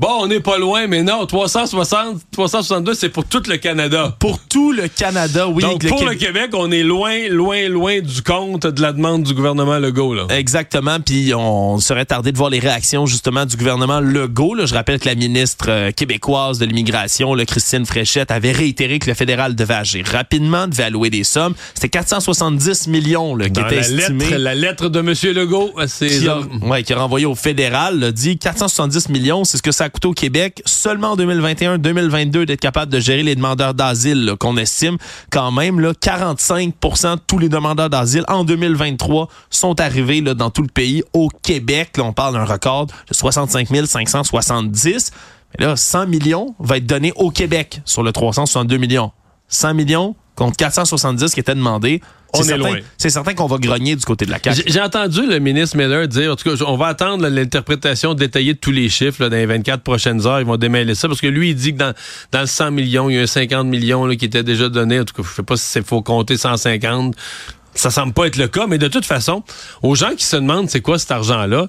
Bon, 0.00 0.20
on 0.20 0.28
n'est 0.28 0.38
pas 0.38 0.58
loin, 0.58 0.86
mais 0.86 1.02
non, 1.02 1.26
360, 1.26 2.20
362, 2.30 2.94
c'est 2.94 3.08
pour 3.08 3.24
tout 3.24 3.42
le 3.48 3.56
Canada. 3.56 4.14
Pour 4.20 4.38
tout 4.38 4.70
le 4.70 4.86
Canada, 4.86 5.48
oui. 5.48 5.60
Donc, 5.60 5.84
pour 5.88 6.04
le 6.04 6.14
Québec, 6.14 6.50
on 6.52 6.70
est 6.70 6.84
loin, 6.84 7.28
loin, 7.28 7.68
loin 7.68 7.98
du 7.98 8.22
compte 8.22 8.64
de 8.64 8.80
la 8.80 8.92
demande 8.92 9.24
du 9.24 9.34
gouvernement 9.34 9.80
Legault. 9.80 10.14
Là. 10.14 10.26
Exactement, 10.30 11.00
puis 11.00 11.34
on 11.34 11.80
serait 11.80 12.04
tardé 12.04 12.30
de 12.30 12.36
voir 12.36 12.48
les 12.48 12.60
réactions, 12.60 13.06
justement, 13.06 13.44
du 13.44 13.56
gouvernement 13.56 13.98
Legault. 13.98 14.54
Là. 14.54 14.66
Je 14.66 14.74
rappelle 14.74 15.00
que 15.00 15.06
la 15.06 15.16
ministre 15.16 15.66
euh, 15.68 15.90
québécoise 15.90 16.60
de 16.60 16.66
l'immigration, 16.66 17.34
Christine 17.44 17.84
Fréchette, 17.84 18.30
avait 18.30 18.52
réitéré 18.52 19.00
que 19.00 19.08
le 19.08 19.14
fédéral 19.14 19.56
devait 19.56 19.74
agir 19.74 20.06
rapidement, 20.06 20.68
devait 20.68 20.84
allouer 20.84 21.10
des 21.10 21.24
sommes. 21.24 21.54
C'était 21.74 21.88
470 21.88 22.86
millions 22.86 23.34
là, 23.34 23.48
qui 23.48 23.60
était 23.60 23.78
estimé. 23.78 24.26
Lettre, 24.26 24.36
la 24.36 24.54
lettre 24.54 24.88
de 24.90 25.00
M. 25.00 25.12
Legault, 25.34 25.72
c'est... 25.88 26.20
Qui, 26.20 26.28
a, 26.28 26.38
ouais, 26.62 26.84
qui 26.84 26.92
a 26.92 27.00
renvoyé 27.00 27.26
au 27.26 27.34
fédéral, 27.34 27.98
là, 27.98 28.12
dit 28.12 28.38
470 28.38 29.08
millions, 29.08 29.42
c'est 29.42 29.56
ce 29.56 29.62
que 29.62 29.72
ça 29.72 29.87
au 30.04 30.12
Québec 30.12 30.62
seulement 30.64 31.12
en 31.12 31.16
2021-2022 31.16 32.44
d'être 32.44 32.60
capable 32.60 32.92
de 32.92 33.00
gérer 33.00 33.22
les 33.22 33.34
demandeurs 33.34 33.74
d'asile 33.74 34.34
qu'on 34.38 34.56
estime 34.56 34.96
quand 35.30 35.50
même 35.52 35.80
là, 35.80 35.92
45 36.00 36.74
de 36.80 37.20
tous 37.26 37.38
les 37.38 37.48
demandeurs 37.48 37.90
d'asile 37.90 38.24
en 38.28 38.44
2023 38.44 39.28
sont 39.50 39.80
arrivés 39.80 40.20
là, 40.20 40.34
dans 40.34 40.50
tout 40.50 40.62
le 40.62 40.68
pays. 40.68 41.02
Au 41.12 41.28
Québec, 41.28 41.92
on 41.98 42.12
parle 42.12 42.34
d'un 42.34 42.44
record 42.44 42.86
de 42.86 42.92
65 43.12 43.68
570. 43.86 45.12
Mais 45.58 45.66
là, 45.66 45.76
100 45.76 46.06
millions 46.06 46.54
va 46.58 46.76
être 46.76 46.86
donné 46.86 47.12
au 47.16 47.30
Québec 47.30 47.80
sur 47.84 48.02
le 48.02 48.12
362 48.12 48.76
millions. 48.76 49.12
100 49.48 49.74
millions 49.74 50.14
contre 50.34 50.56
470 50.56 51.34
qui 51.34 51.40
étaient 51.40 51.54
demandés. 51.54 52.00
On 52.34 52.42
est, 52.42 52.58
loin. 52.58 52.76
C'est 52.98 53.10
certain 53.10 53.34
qu'on 53.34 53.46
va 53.46 53.56
grogner 53.56 53.96
du 53.96 54.04
côté 54.04 54.26
de 54.26 54.30
la 54.30 54.38
CAQ. 54.42 54.64
J'ai 54.66 54.80
entendu 54.80 55.26
le 55.26 55.38
ministre 55.38 55.76
Miller 55.76 56.06
dire, 56.06 56.32
en 56.32 56.36
tout 56.36 56.48
cas, 56.48 56.62
on 56.66 56.76
va 56.76 56.88
attendre 56.88 57.26
l'interprétation 57.26 58.14
détaillée 58.14 58.54
de 58.54 58.58
tous 58.58 58.70
les 58.70 58.88
chiffres 58.88 59.26
dans 59.26 59.34
les 59.34 59.46
24 59.46 59.82
prochaines 59.82 60.26
heures. 60.26 60.40
Ils 60.40 60.46
vont 60.46 60.58
démêler 60.58 60.94
ça 60.94 61.08
parce 61.08 61.20
que 61.20 61.26
lui, 61.26 61.50
il 61.50 61.54
dit 61.54 61.72
que 61.72 61.78
dans, 61.78 61.94
dans 62.32 62.40
le 62.40 62.46
100 62.46 62.70
millions, 62.72 63.08
il 63.08 63.16
y 63.16 63.18
a 63.18 63.22
un 63.22 63.26
50 63.26 63.66
millions 63.66 64.08
qui 64.16 64.26
étaient 64.26 64.42
déjà 64.42 64.68
donnés. 64.68 65.00
En 65.00 65.04
tout 65.04 65.14
cas, 65.14 65.28
je 65.28 65.34
sais 65.36 65.42
pas 65.42 65.56
si 65.56 65.64
c'est 65.64 65.86
faut 65.86 66.02
compter 66.02 66.36
150. 66.36 67.14
Ça 67.74 67.90
semble 67.90 68.12
pas 68.12 68.26
être 68.26 68.36
le 68.36 68.48
cas, 68.48 68.66
mais 68.66 68.78
de 68.78 68.88
toute 68.88 69.06
façon, 69.06 69.42
aux 69.82 69.94
gens 69.94 70.14
qui 70.16 70.24
se 70.24 70.36
demandent 70.36 70.68
c'est 70.68 70.80
quoi 70.80 70.98
cet 70.98 71.12
argent-là, 71.12 71.68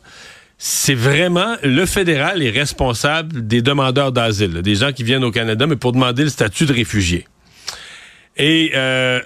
c'est 0.58 0.96
vraiment 0.96 1.56
le 1.64 1.86
fédéral 1.86 2.44
est 2.44 2.50
responsable 2.50 3.48
des 3.48 3.62
demandeurs 3.62 4.12
d'asile, 4.12 4.62
des 4.62 4.76
gens 4.76 4.92
qui 4.92 5.04
viennent 5.04 5.24
au 5.24 5.32
Canada, 5.32 5.66
mais 5.68 5.78
pour 5.78 5.94
demander 5.94 6.24
le 6.24 6.30
statut 6.30 6.66
de 6.66 6.74
réfugié. 6.74 7.26
Et 8.36 8.72
euh, 8.76 9.22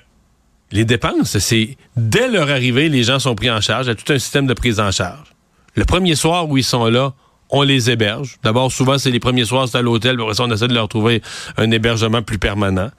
les 0.74 0.86
dépenses, 0.86 1.38
c'est 1.38 1.77
dès 1.96 2.27
leur 2.27 2.50
arrivée, 2.50 2.89
les 2.89 3.03
gens 3.03 3.20
sont 3.20 3.36
pris 3.36 3.50
en 3.51 3.62
charge. 3.62 3.86
Il 3.86 3.89
y 3.89 3.92
a 3.92 3.96
tout 3.96 4.12
un 4.12 4.18
système 4.18 4.48
de 4.48 4.56
prise 4.56 4.80
en 4.80 4.92
charge. 4.92 5.27
Le 5.75 5.86
premier 5.86 6.15
soir 6.15 6.50
où 6.50 6.58
ils 6.58 6.63
sont 6.63 6.86
là, 6.86 7.13
on 7.51 7.62
les 7.62 7.92
héberge. 7.92 8.38
D'abord, 8.44 8.72
souvent, 8.72 8.98
c'est 8.98 9.12
les 9.12 9.20
premiers 9.20 9.46
soirs, 9.46 9.68
c'est 9.68 9.77
à 9.77 9.84
l'hôtel. 9.84 10.20
Après 10.20 10.34
ça, 10.34 10.44
on 10.44 10.51
essaie 10.51 10.68
de 10.68 10.74
leur 10.74 10.88
trouver 10.88 11.22
un 11.58 11.70
hébergement 11.70 12.24
plus 12.24 12.39
permanent. 12.39 12.89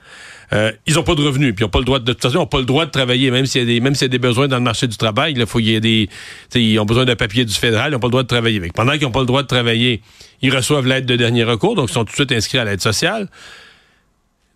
euh, 0.52 0.71
ils 0.87 0.95
n'ont 0.95 1.02
pas 1.02 1.16
de 1.16 1.23
revenus, 1.23 1.52
puis 1.57 1.64
ils 1.64 1.66
n'ont 1.66 1.71
pas 1.71 1.81
le 1.81 1.85
droit 1.85 1.99
de, 1.99 2.04
de 2.04 2.12
toute 2.12 2.23
façon, 2.23 2.37
ils 2.37 2.38
n'ont 2.38 2.47
pas 2.47 2.61
le 2.61 2.64
droit 2.64 2.87
de 2.87 2.93
travailler, 2.93 3.33
même 3.33 3.47
s'il 3.47 3.62
y 3.62 3.64
a 3.64 3.66
des, 3.66 3.81
même 3.81 3.97
s'il 3.97 4.04
y 4.04 4.11
a 4.11 4.12
des 4.12 4.19
besoins 4.21 4.47
dans 4.47 4.59
le 4.59 4.62
marché 4.62 4.87
du 4.87 4.97
travail. 4.97 5.35
Il 5.37 5.45
faut 5.45 5.59
qu'il 5.59 5.71
y 5.71 5.81
des, 5.81 6.09
ils 6.54 6.78
ont 6.78 6.85
besoin 6.85 7.04
d'un 7.04 7.16
papier 7.16 7.45
du 7.45 7.54
fédéral, 7.54 7.90
ils 7.90 7.95
n'ont 7.95 7.99
pas 7.99 8.07
le 8.07 8.12
droit 8.12 8.23
de 8.23 8.28
travailler. 8.28 8.59
avec. 8.59 8.73
pendant 8.73 8.93
qu'ils 8.93 9.02
n'ont 9.02 9.11
pas 9.11 9.21
le 9.21 9.26
droit 9.26 9.43
de 9.43 9.49
travailler, 9.49 10.00
ils 10.43 10.54
reçoivent 10.54 10.87
l'aide 10.87 11.07
de 11.07 11.16
dernier 11.16 11.43
recours, 11.43 11.75
donc 11.75 11.90
ils 11.90 11.95
sont 11.95 12.04
tout 12.04 12.12
de 12.12 12.16
suite 12.16 12.31
inscrits 12.31 12.59
à 12.59 12.64
l'aide 12.64 12.81
sociale. 12.81 13.28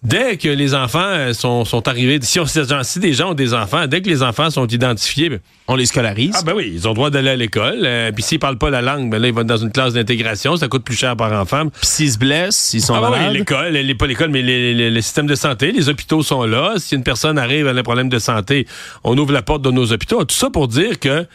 Dès 0.05 0.37
que 0.37 0.49
les 0.49 0.77
enfants 0.77 1.01
euh, 1.03 1.33
sont, 1.33 1.65
sont 1.65 1.89
arrivés, 1.89 2.21
si, 2.23 2.39
on, 2.39 2.47
si 2.47 2.99
des 3.01 3.13
gens 3.15 3.33
ont 3.33 3.35
des 3.35 3.53
enfants, 3.53 3.89
dès 3.89 4.01
que 4.01 4.09
les 4.09 4.23
enfants 4.23 4.49
sont 4.49 4.69
identifiés, 4.69 5.29
ben, 5.29 5.41
on 5.67 5.75
les 5.75 5.87
scolarise. 5.87 6.35
Ah 6.39 6.43
ben 6.45 6.53
oui, 6.55 6.71
ils 6.73 6.87
ont 6.87 6.93
le 6.93 6.95
droit 6.95 7.11
d'aller 7.11 7.31
à 7.31 7.37
l'école. 7.37 7.81
Euh, 7.85 8.13
puis 8.13 8.23
s'ils 8.23 8.39
parlent 8.39 8.59
pas 8.59 8.71
la 8.71 8.81
langue, 8.81 9.11
ben 9.11 9.21
là 9.21 9.27
ils 9.27 9.35
vont 9.35 9.43
dans 9.43 9.57
une 9.57 9.73
classe 9.73 9.95
d'intégration, 9.95 10.57
ça 10.57 10.69
coûte 10.69 10.85
plus 10.85 10.97
cher 10.97 11.17
par 11.17 11.33
enfant. 11.33 11.67
Puis 11.67 11.81
s'ils 11.83 12.13
se 12.13 12.19
blessent, 12.19 12.75
ils 12.75 12.81
sont 12.81 12.95
ah, 12.95 13.11
ben. 13.11 13.29
Oui, 13.29 13.39
l'école, 13.39 13.73
les, 13.73 13.95
pas 13.97 14.07
l'école, 14.07 14.31
mais 14.31 14.43
les, 14.43 14.73
les, 14.73 14.89
les, 14.89 15.03
systèmes 15.03 15.27
de 15.27 15.35
santé, 15.35 15.73
les 15.73 15.89
hôpitaux 15.89 16.23
sont 16.23 16.45
là. 16.45 16.75
Si 16.77 16.95
une 16.95 17.03
personne 17.03 17.37
arrive 17.37 17.67
à 17.67 17.73
un 17.73 17.83
problème 17.83 18.09
de 18.09 18.21
santé, 18.21 18.69
on 19.03 19.19
ouvre 19.19 19.33
la 19.33 19.43
porte 19.43 19.63
de 19.63 19.73
nos 19.73 19.93
hôpitaux. 19.93 20.25
Tout 20.25 20.37
ça 20.37 20.49
pour 20.49 20.69
dire 20.69 21.01
que 21.01 21.27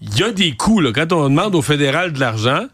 il 0.00 0.18
y 0.18 0.22
a 0.22 0.30
des 0.30 0.52
coûts 0.52 0.80
là, 0.80 0.92
quand 0.94 1.12
on 1.12 1.24
demande 1.24 1.54
au 1.54 1.60
fédéral 1.60 2.14
de 2.14 2.20
l'argent 2.20 2.64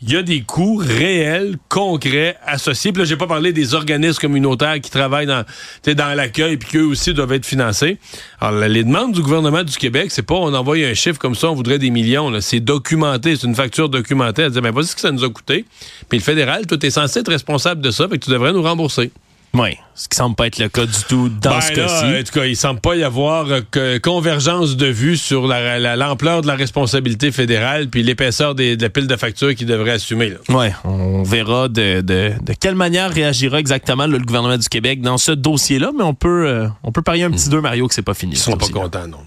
il 0.00 0.12
y 0.12 0.16
a 0.16 0.22
des 0.22 0.42
coûts 0.42 0.76
réels, 0.76 1.56
concrets, 1.68 2.36
associés. 2.46 2.92
Puis 2.92 3.02
là, 3.02 3.04
j'ai 3.04 3.16
pas 3.16 3.26
parlé 3.26 3.52
des 3.52 3.74
organismes 3.74 4.20
communautaires 4.20 4.80
qui 4.80 4.90
travaillent 4.90 5.26
dans, 5.26 5.44
dans 5.84 6.16
l'accueil 6.16 6.56
puis 6.56 6.68
qu'eux 6.70 6.84
aussi 6.84 7.12
doivent 7.12 7.32
être 7.32 7.44
financés. 7.46 7.98
Alors, 8.40 8.60
les 8.68 8.84
demandes 8.84 9.12
du 9.12 9.22
gouvernement 9.22 9.64
du 9.64 9.76
Québec, 9.76 10.10
c'est 10.10 10.22
pas 10.22 10.36
on 10.36 10.54
envoie 10.54 10.76
un 10.76 10.94
chiffre 10.94 11.18
comme 11.18 11.34
ça, 11.34 11.50
on 11.50 11.54
voudrait 11.54 11.80
des 11.80 11.90
millions. 11.90 12.32
C'est 12.40 12.60
documenté, 12.60 13.34
c'est 13.34 13.48
une 13.48 13.56
facture 13.56 13.88
documentée. 13.88 14.42
Elle 14.42 14.52
dit, 14.52 14.60
ben, 14.60 14.70
voici 14.70 14.90
ce 14.90 14.94
que 14.94 15.00
ça 15.00 15.10
nous 15.10 15.24
a 15.24 15.30
coûté. 15.30 15.64
Puis 16.08 16.18
le 16.18 16.24
fédéral, 16.24 16.66
tout 16.68 16.84
est 16.86 16.90
censé 16.90 17.18
être 17.18 17.32
responsable 17.32 17.80
de 17.80 17.90
ça, 17.90 18.08
fait 18.08 18.18
que 18.18 18.24
tu 18.24 18.30
devrais 18.30 18.52
nous 18.52 18.62
rembourser. 18.62 19.10
Oui, 19.54 19.76
ce 19.94 20.08
qui 20.08 20.16
semble 20.16 20.36
pas 20.36 20.46
être 20.46 20.58
le 20.58 20.68
cas 20.68 20.84
du 20.84 21.04
tout 21.08 21.28
dans 21.28 21.50
ben 21.50 21.60
ce 21.60 21.72
cas-ci. 21.72 22.04
En 22.04 22.22
tout 22.22 22.38
cas, 22.38 22.46
il 22.46 22.56
semble 22.56 22.80
pas 22.80 22.96
y 22.96 23.02
avoir 23.02 23.46
euh, 23.76 23.98
convergence 23.98 24.76
de 24.76 24.86
vue 24.86 25.16
sur 25.16 25.46
l'ampleur 25.46 26.42
de 26.42 26.46
la 26.46 26.54
responsabilité 26.54 27.32
fédérale 27.32 27.88
puis 27.88 28.02
l'épaisseur 28.02 28.54
de 28.54 28.76
la 28.80 28.90
pile 28.90 29.06
de 29.06 29.16
factures 29.16 29.54
qu'il 29.54 29.66
devrait 29.66 29.92
assumer. 29.92 30.34
Oui, 30.50 30.66
on 30.84 31.22
verra 31.22 31.68
de, 31.68 32.02
de, 32.02 32.32
de, 32.40 32.52
quelle 32.60 32.74
manière 32.74 33.10
réagira 33.10 33.58
exactement 33.58 34.06
le 34.06 34.18
gouvernement 34.18 34.58
du 34.58 34.68
Québec 34.68 35.00
dans 35.00 35.18
ce 35.18 35.32
dossier-là, 35.32 35.92
mais 35.96 36.04
on 36.04 36.14
peut, 36.14 36.46
euh, 36.46 36.68
on 36.82 36.92
peut 36.92 37.02
parier 37.02 37.24
un 37.24 37.30
petit 37.30 37.48
2, 37.48 37.60
Mario, 37.60 37.88
que 37.88 37.94
c'est 37.94 38.02
pas 38.02 38.14
fini. 38.14 38.32
Ils 38.32 38.38
sont 38.38 38.56
pas 38.56 38.68
contents, 38.68 39.08
non. 39.08 39.18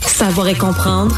Savoir 0.00 0.48
et 0.48 0.54
comprendre, 0.54 1.16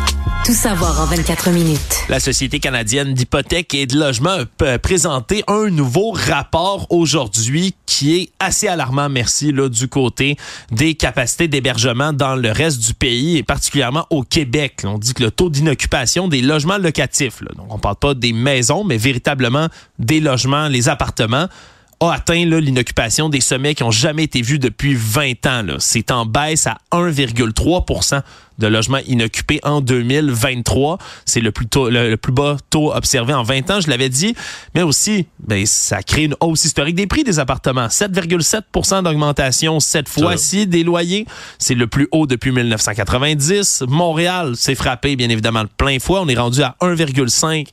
tout 0.50 0.56
savoir 0.56 1.00
en 1.00 1.04
24 1.04 1.50
minutes. 1.50 1.78
La 2.08 2.18
Société 2.18 2.58
canadienne 2.58 3.14
d'hypothèques 3.14 3.72
et 3.72 3.86
de 3.86 3.96
logement 3.96 4.38
a 4.66 4.78
présenté 4.80 5.44
un 5.46 5.70
nouveau 5.70 6.10
rapport 6.10 6.88
aujourd'hui 6.90 7.76
qui 7.86 8.16
est 8.16 8.32
assez 8.40 8.66
alarmant, 8.66 9.08
merci, 9.08 9.52
là, 9.52 9.68
du 9.68 9.86
côté 9.86 10.36
des 10.72 10.94
capacités 10.94 11.46
d'hébergement 11.46 12.12
dans 12.12 12.34
le 12.34 12.50
reste 12.50 12.84
du 12.84 12.94
pays 12.94 13.36
et 13.36 13.44
particulièrement 13.44 14.08
au 14.10 14.24
Québec. 14.24 14.80
On 14.82 14.98
dit 14.98 15.14
que 15.14 15.22
le 15.22 15.30
taux 15.30 15.50
d'inoccupation 15.50 16.26
des 16.26 16.42
logements 16.42 16.78
locatifs, 16.78 17.42
là, 17.42 17.50
donc 17.56 17.72
on 17.72 17.78
parle 17.78 17.94
pas 17.94 18.14
des 18.14 18.32
maisons, 18.32 18.82
mais 18.82 18.96
véritablement 18.96 19.68
des 20.00 20.18
logements, 20.18 20.66
les 20.66 20.88
appartements, 20.88 21.46
a 22.00 22.14
atteint 22.14 22.44
l'inoccupation 22.46 23.28
des 23.28 23.40
sommets 23.40 23.74
qui 23.74 23.82
ont 23.82 23.90
jamais 23.90 24.24
été 24.24 24.40
vus 24.40 24.58
depuis 24.58 24.94
20 24.94 25.46
ans. 25.46 25.66
C'est 25.78 26.10
en 26.10 26.24
baisse 26.24 26.66
à 26.66 26.78
1,3% 26.92 28.22
de 28.58 28.66
logements 28.66 29.00
inoccupés 29.06 29.60
en 29.62 29.80
2023. 29.80 30.98
C'est 31.24 31.40
le 31.40 31.52
plus 31.52 31.66
tôt, 31.66 31.90
le, 31.90 32.16
plus 32.16 32.32
bas 32.32 32.56
taux 32.70 32.94
observé 32.94 33.34
en 33.34 33.42
20 33.42 33.70
ans, 33.70 33.80
je 33.80 33.88
l'avais 33.88 34.08
dit. 34.08 34.34
Mais 34.74 34.82
aussi, 34.82 35.26
ben, 35.40 35.66
ça 35.66 36.02
crée 36.02 36.24
une 36.24 36.36
hausse 36.40 36.64
historique 36.64 36.94
des 36.94 37.06
prix 37.06 37.24
des 37.24 37.38
appartements. 37.38 37.86
7,7% 37.88 39.02
d'augmentation 39.02 39.80
cette 39.80 40.08
fois-ci 40.08 40.66
des 40.66 40.84
loyers. 40.84 41.26
C'est 41.58 41.74
le 41.74 41.86
plus 41.86 42.08
haut 42.12 42.26
depuis 42.26 42.52
1990. 42.52 43.84
Montréal 43.88 44.56
s'est 44.56 44.74
frappé, 44.74 45.16
bien 45.16 45.28
évidemment, 45.28 45.64
plein 45.76 45.98
fois. 45.98 46.20
On 46.22 46.28
est 46.28 46.38
rendu 46.38 46.62
à 46.62 46.76
1,5 46.80 47.66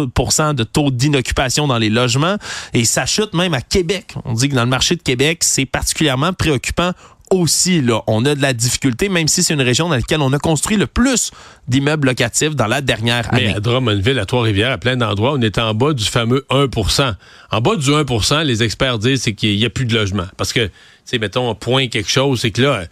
de 0.00 0.64
taux 0.64 0.90
d'inoccupation 0.90 1.66
dans 1.66 1.78
les 1.78 1.90
logements 1.90 2.36
et 2.72 2.84
ça 2.84 3.06
chute 3.06 3.34
même 3.34 3.54
à 3.54 3.60
Québec. 3.60 4.14
On 4.24 4.32
dit 4.32 4.48
que 4.48 4.54
dans 4.54 4.64
le 4.64 4.70
marché 4.70 4.96
de 4.96 5.02
Québec, 5.02 5.38
c'est 5.42 5.66
particulièrement 5.66 6.32
préoccupant 6.32 6.92
aussi, 7.30 7.80
là, 7.80 8.02
on 8.06 8.24
a 8.26 8.34
de 8.34 8.42
la 8.42 8.52
difficulté, 8.52 9.08
même 9.08 9.28
si 9.28 9.42
c'est 9.42 9.54
une 9.54 9.62
région 9.62 9.88
dans 9.88 9.96
laquelle 9.96 10.20
on 10.20 10.32
a 10.32 10.38
construit 10.38 10.76
le 10.76 10.86
plus 10.86 11.30
d'immeubles 11.68 12.08
locatifs 12.08 12.54
dans 12.54 12.66
la 12.66 12.80
dernière 12.80 13.32
année. 13.32 13.46
Mais 13.46 13.54
à 13.54 13.60
Drummondville, 13.60 14.18
à 14.18 14.26
Trois-Rivières, 14.26 14.72
à 14.72 14.78
plein 14.78 14.96
d'endroits, 14.96 15.32
on 15.32 15.40
est 15.40 15.58
en 15.58 15.74
bas 15.74 15.92
du 15.92 16.04
fameux 16.04 16.44
1 16.50 16.66
%. 16.66 17.14
En 17.50 17.60
bas 17.60 17.76
du 17.76 17.92
1 17.92 18.04
%, 18.04 18.42
les 18.44 18.62
experts 18.62 18.98
disent 18.98 19.22
c'est 19.22 19.32
qu'il 19.32 19.56
n'y 19.56 19.64
a 19.64 19.70
plus 19.70 19.86
de 19.86 19.94
logements 19.94 20.26
Parce 20.36 20.52
que, 20.52 20.66
tu 20.66 20.72
sais, 21.04 21.18
mettons, 21.18 21.50
un 21.50 21.54
point 21.54 21.88
quelque 21.88 22.10
chose, 22.10 22.40
c'est 22.40 22.50
que 22.50 22.62
là, 22.62 22.84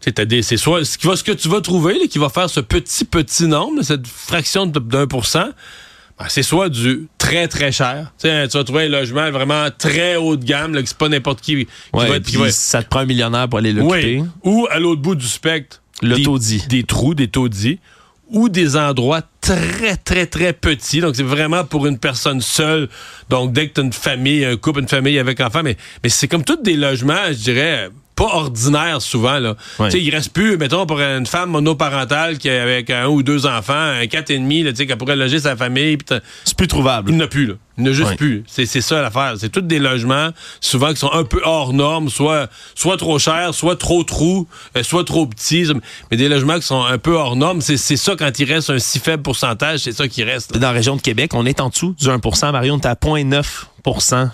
c'est 0.00 0.56
soit 0.56 0.84
ce, 0.84 1.16
ce 1.16 1.24
que 1.24 1.32
tu 1.32 1.48
vas 1.48 1.60
trouver, 1.60 1.94
là, 1.94 2.06
qui 2.08 2.18
va 2.18 2.28
faire 2.28 2.48
ce 2.48 2.60
petit, 2.60 3.04
petit 3.04 3.46
nombre, 3.46 3.82
cette 3.82 4.06
fraction 4.06 4.66
de 4.66 4.78
1 4.78 5.06
ah, 6.22 6.26
c'est 6.28 6.42
soit 6.42 6.68
du 6.68 7.08
très 7.16 7.48
très 7.48 7.72
cher. 7.72 8.12
T'sais, 8.18 8.46
tu 8.46 8.58
vas 8.58 8.64
trouver 8.64 8.84
un 8.84 8.88
logement 8.90 9.30
vraiment 9.30 9.68
très 9.76 10.16
haut 10.16 10.36
de 10.36 10.44
gamme, 10.44 10.74
là, 10.74 10.82
que 10.82 10.88
c'est 10.88 10.98
pas 10.98 11.08
n'importe 11.08 11.40
qui, 11.40 11.64
qui 11.64 11.68
va 11.94 12.16
être. 12.16 12.50
Ça 12.50 12.82
te 12.82 12.90
prend 12.90 13.00
un 13.00 13.06
millionnaire 13.06 13.48
pour 13.48 13.58
aller 13.58 13.72
l'occuper. 13.72 14.20
Oui. 14.20 14.28
Ou 14.44 14.66
à 14.70 14.78
l'autre 14.78 15.00
bout 15.00 15.14
du 15.14 15.26
spectre, 15.26 15.80
des, 16.02 16.82
trous, 16.84 17.14
des 17.14 17.28
taudis, 17.28 17.78
ou 18.28 18.50
des 18.50 18.76
endroits 18.76 19.22
très, 19.40 19.96
très, 19.96 20.26
très 20.26 20.52
petits 20.52 21.00
Donc, 21.00 21.16
c'est 21.16 21.22
vraiment 21.22 21.64
pour 21.64 21.86
une 21.86 21.98
personne 21.98 22.42
seule. 22.42 22.90
Donc, 23.30 23.54
dès 23.54 23.68
que 23.68 23.74
tu 23.74 23.80
as 23.80 23.84
une 23.84 23.92
famille, 23.94 24.44
un 24.44 24.58
couple, 24.58 24.80
une 24.80 24.88
famille 24.88 25.18
avec 25.18 25.40
enfants, 25.40 25.62
mais, 25.64 25.78
mais 26.02 26.10
c'est 26.10 26.28
comme 26.28 26.44
tous 26.44 26.56
des 26.56 26.76
logements, 26.76 27.28
je 27.28 27.38
dirais, 27.38 27.88
pas 28.20 28.36
ordinaire 28.36 29.00
souvent. 29.00 29.38
Là. 29.38 29.56
sais 29.88 29.98
Il 29.98 30.14
reste 30.14 30.34
plus, 30.34 30.58
mettons, 30.58 30.84
pour 30.84 31.00
une 31.00 31.24
femme 31.24 31.50
monoparentale 31.50 32.36
qui 32.36 32.50
avec 32.50 32.90
un 32.90 33.06
ou 33.06 33.22
deux 33.22 33.46
enfants, 33.46 33.72
un 33.72 34.06
quatre 34.08 34.30
et 34.30 34.38
demi, 34.38 34.62
qu'elle 34.74 34.98
pourrait 34.98 35.16
loger 35.16 35.40
sa 35.40 35.56
famille. 35.56 35.96
C'est 36.44 36.56
plus 36.56 36.68
trouvable. 36.68 37.10
Il 37.10 37.16
n'y 37.16 37.22
en 37.22 37.24
a 37.24 37.28
plus. 37.28 37.46
Là. 37.46 37.54
Il 37.78 37.84
n'y 37.84 37.90
a 37.90 37.92
juste 37.94 38.16
plus. 38.16 38.44
C'est 38.46 38.66
ça 38.66 39.00
l'affaire. 39.00 39.34
C'est 39.38 39.48
tous 39.48 39.62
des 39.62 39.78
logements, 39.78 40.30
souvent 40.60 40.90
qui 40.90 40.96
sont 40.96 41.12
un 41.12 41.24
peu 41.24 41.40
hors 41.44 41.72
normes, 41.72 42.10
soit, 42.10 42.50
soit 42.74 42.98
trop 42.98 43.18
chers, 43.18 43.54
soit 43.54 43.76
trop 43.76 44.04
trous, 44.04 44.46
euh, 44.76 44.82
soit 44.82 45.04
trop 45.04 45.26
petits. 45.26 45.72
Mais 46.10 46.18
des 46.18 46.28
logements 46.28 46.56
qui 46.56 46.66
sont 46.66 46.84
un 46.84 46.98
peu 46.98 47.14
hors 47.14 47.36
normes, 47.36 47.62
c'est 47.62 47.78
ça 47.96 48.16
quand 48.18 48.38
il 48.38 48.52
reste 48.52 48.68
un 48.68 48.78
si 48.78 48.98
faible 48.98 49.22
pourcentage, 49.22 49.80
c'est 49.80 49.92
ça 49.92 50.08
qui 50.08 50.24
reste. 50.24 50.52
Dans 50.52 50.60
la 50.60 50.72
région 50.72 50.96
de 50.96 51.00
Québec, 51.00 51.32
on 51.32 51.46
est 51.46 51.58
en 51.60 51.70
dessous 51.70 51.94
du 51.98 52.06
1% 52.06 52.52
Marion, 52.52 52.74
on 52.74 52.80
est 52.80 52.86
à 52.86 52.94
0,9 52.94 53.44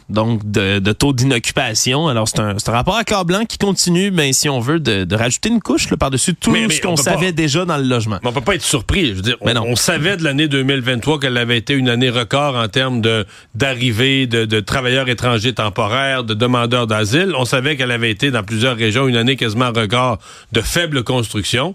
donc 0.09 0.50
de, 0.50 0.78
de 0.78 0.92
taux 0.92 1.12
d'inoccupation. 1.12 2.09
Alors, 2.09 2.28
c'est 2.28 2.40
un, 2.40 2.56
un, 2.56 2.72
rapport 2.72 2.96
à 2.96 3.24
blanc 3.24 3.44
qui 3.46 3.59
continue, 3.59 4.11
mais 4.11 4.32
si 4.32 4.48
on 4.48 4.61
veut, 4.61 4.80
de, 4.80 5.04
de 5.04 5.16
rajouter 5.16 5.48
une 5.48 5.61
couche 5.61 5.88
par-dessus 5.94 6.35
tout 6.35 6.54
ce 6.54 6.80
qu'on 6.80 6.96
savait 6.96 7.32
déjà 7.32 7.64
dans 7.64 7.76
le 7.76 7.85
logement. 7.85 8.18
Mais 8.22 8.28
on 8.28 8.32
peut 8.32 8.40
pas 8.40 8.54
être 8.54 8.62
surpris. 8.62 9.09
Je 9.09 9.14
veux 9.14 9.22
dire, 9.22 9.37
on, 9.40 9.56
on, 9.56 9.76
savait 9.76 10.16
de 10.16 10.24
l'année 10.24 10.48
2023 10.48 11.20
qu'elle 11.20 11.37
avait 11.37 11.59
été 11.59 11.74
une 11.74 11.88
année 11.88 12.11
record 12.11 12.56
en 12.56 12.68
termes 12.68 13.00
de 13.00 13.26
d'arrivée 13.54 14.26
de, 14.26 14.44
de, 14.44 14.61
travailleurs 14.61 15.09
étrangers 15.09 15.54
temporaires, 15.54 16.24
de 16.24 16.35
demandeurs 16.35 16.87
d'asile. 16.87 17.32
On 17.37 17.44
savait 17.44 17.76
qu'elle 17.76 17.90
avait 17.90 18.11
été 18.11 18.30
dans 18.30 18.42
plusieurs 18.42 18.76
régions 18.76 19.09
une 19.09 19.16
année 19.16 19.37
quasiment 19.37 19.70
record 19.74 20.18
de 20.52 20.61
faible 20.61 21.04
construction. 21.04 21.74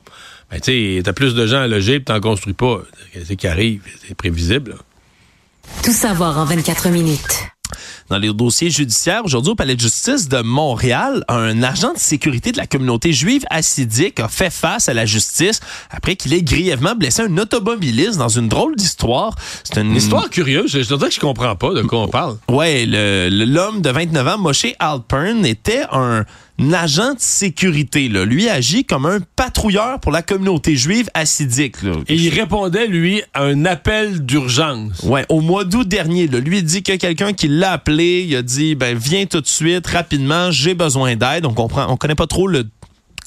Ben, 0.52 0.60
tu 0.60 0.98
sais, 0.98 1.02
t'as 1.04 1.14
plus 1.14 1.34
de 1.34 1.48
gens 1.48 1.62
à 1.62 1.68
loger, 1.68 2.00
puis 2.00 2.06
t'en 2.06 2.20
construis 2.20 2.54
pas. 2.54 2.82
C'est 3.26 3.36
qui 3.36 3.48
arrive, 3.48 3.82
c'est 4.06 4.16
prévisible. 4.16 4.76
Tout 5.84 5.94
savoir 5.94 6.38
en 6.38 6.46
24 6.46 6.90
minutes. 6.90 7.51
Dans 8.10 8.18
les 8.18 8.34
dossiers 8.34 8.70
judiciaires, 8.70 9.26
aujourd'hui 9.26 9.52
au 9.52 9.56
Palais 9.56 9.76
de 9.76 9.82
justice 9.82 10.28
de 10.30 10.42
Montréal, 10.42 11.24
un 11.28 11.64
agent 11.64 11.94
de 11.94 12.00
sécurité 12.00 12.52
de 12.52 12.58
la 12.58 12.68
communauté 12.68 13.14
juive 13.14 13.44
assidique 13.50 14.20
a 14.20 14.28
fait 14.28 14.50
face 14.50 14.90
à 14.90 14.94
la 14.94 15.06
justice 15.06 15.60
après 15.90 16.16
qu'il 16.16 16.34
ait 16.34 16.44
grièvement 16.44 16.96
blessé 16.96 17.24
un 17.24 17.38
automobiliste 17.38 18.18
dans 18.18 18.30
une 18.30 18.48
drôle 18.48 18.76
d'histoire. 18.76 19.36
C'est 19.64 19.80
une... 19.80 19.96
histoire 19.96 20.30
curieuse. 20.30 20.72
Je, 20.72 20.88
dois 20.88 20.98
dire 20.98 21.08
que 21.10 21.16
je 21.16 21.20
comprends 21.20 21.56
pas 21.56 21.74
de 21.74 21.82
quoi 21.84 22.02
on 22.02 22.08
parle. 22.08 22.38
Ouais, 22.50 22.86
l'homme 22.86 23.82
de 23.82 23.90
29 23.90 24.28
ans, 24.28 24.38
Moshe 24.38 24.68
Alpern, 24.80 25.46
était 25.46 25.84
un 25.92 26.26
agent 26.74 27.16
de 27.16 27.20
sécurité. 27.20 28.08
Là. 28.10 28.26
Lui 28.26 28.50
agit 28.50 28.86
comme 28.86 29.06
un 29.06 29.20
patrouilleur 29.36 30.00
pour 30.00 30.12
la 30.12 30.22
communauté 30.22 30.76
juive 30.76 31.10
assidique. 31.14 31.78
Et 32.08 32.16
il 32.16 32.30
répondait, 32.30 32.88
lui, 32.88 33.22
à 33.34 33.44
un 33.44 33.66
appel 33.66 34.26
d'urgence. 34.26 35.04
Ouais, 35.04 35.26
au 35.30 35.42
mois 35.42 35.64
d'août 35.64 35.88
dernier. 35.88 36.28
Là, 36.28 36.40
lui 36.40 36.62
dit 36.64 36.84
qu'il 36.84 36.94
y 36.94 36.96
a 36.96 37.00
quelqu'un 37.00 37.34
qui 37.34 37.48
l'a 37.48 37.74
appelé. 37.74 38.26
Il 38.28 38.36
a 38.36 38.42
dit, 38.42 38.76
ben 38.76 38.98
viens 38.98 39.26
tout 39.26 39.42
de 39.42 39.48
suite, 39.48 39.88
rapidement, 39.88 40.52
j'ai 40.52 40.74
besoin 40.74 41.16
d'aide. 41.16 41.46
On 41.46 41.54
comprend, 41.54 41.92
on 41.92 41.98
connaît 41.98 42.16
pas 42.16 42.28
trop 42.28 42.48
le 42.48 42.66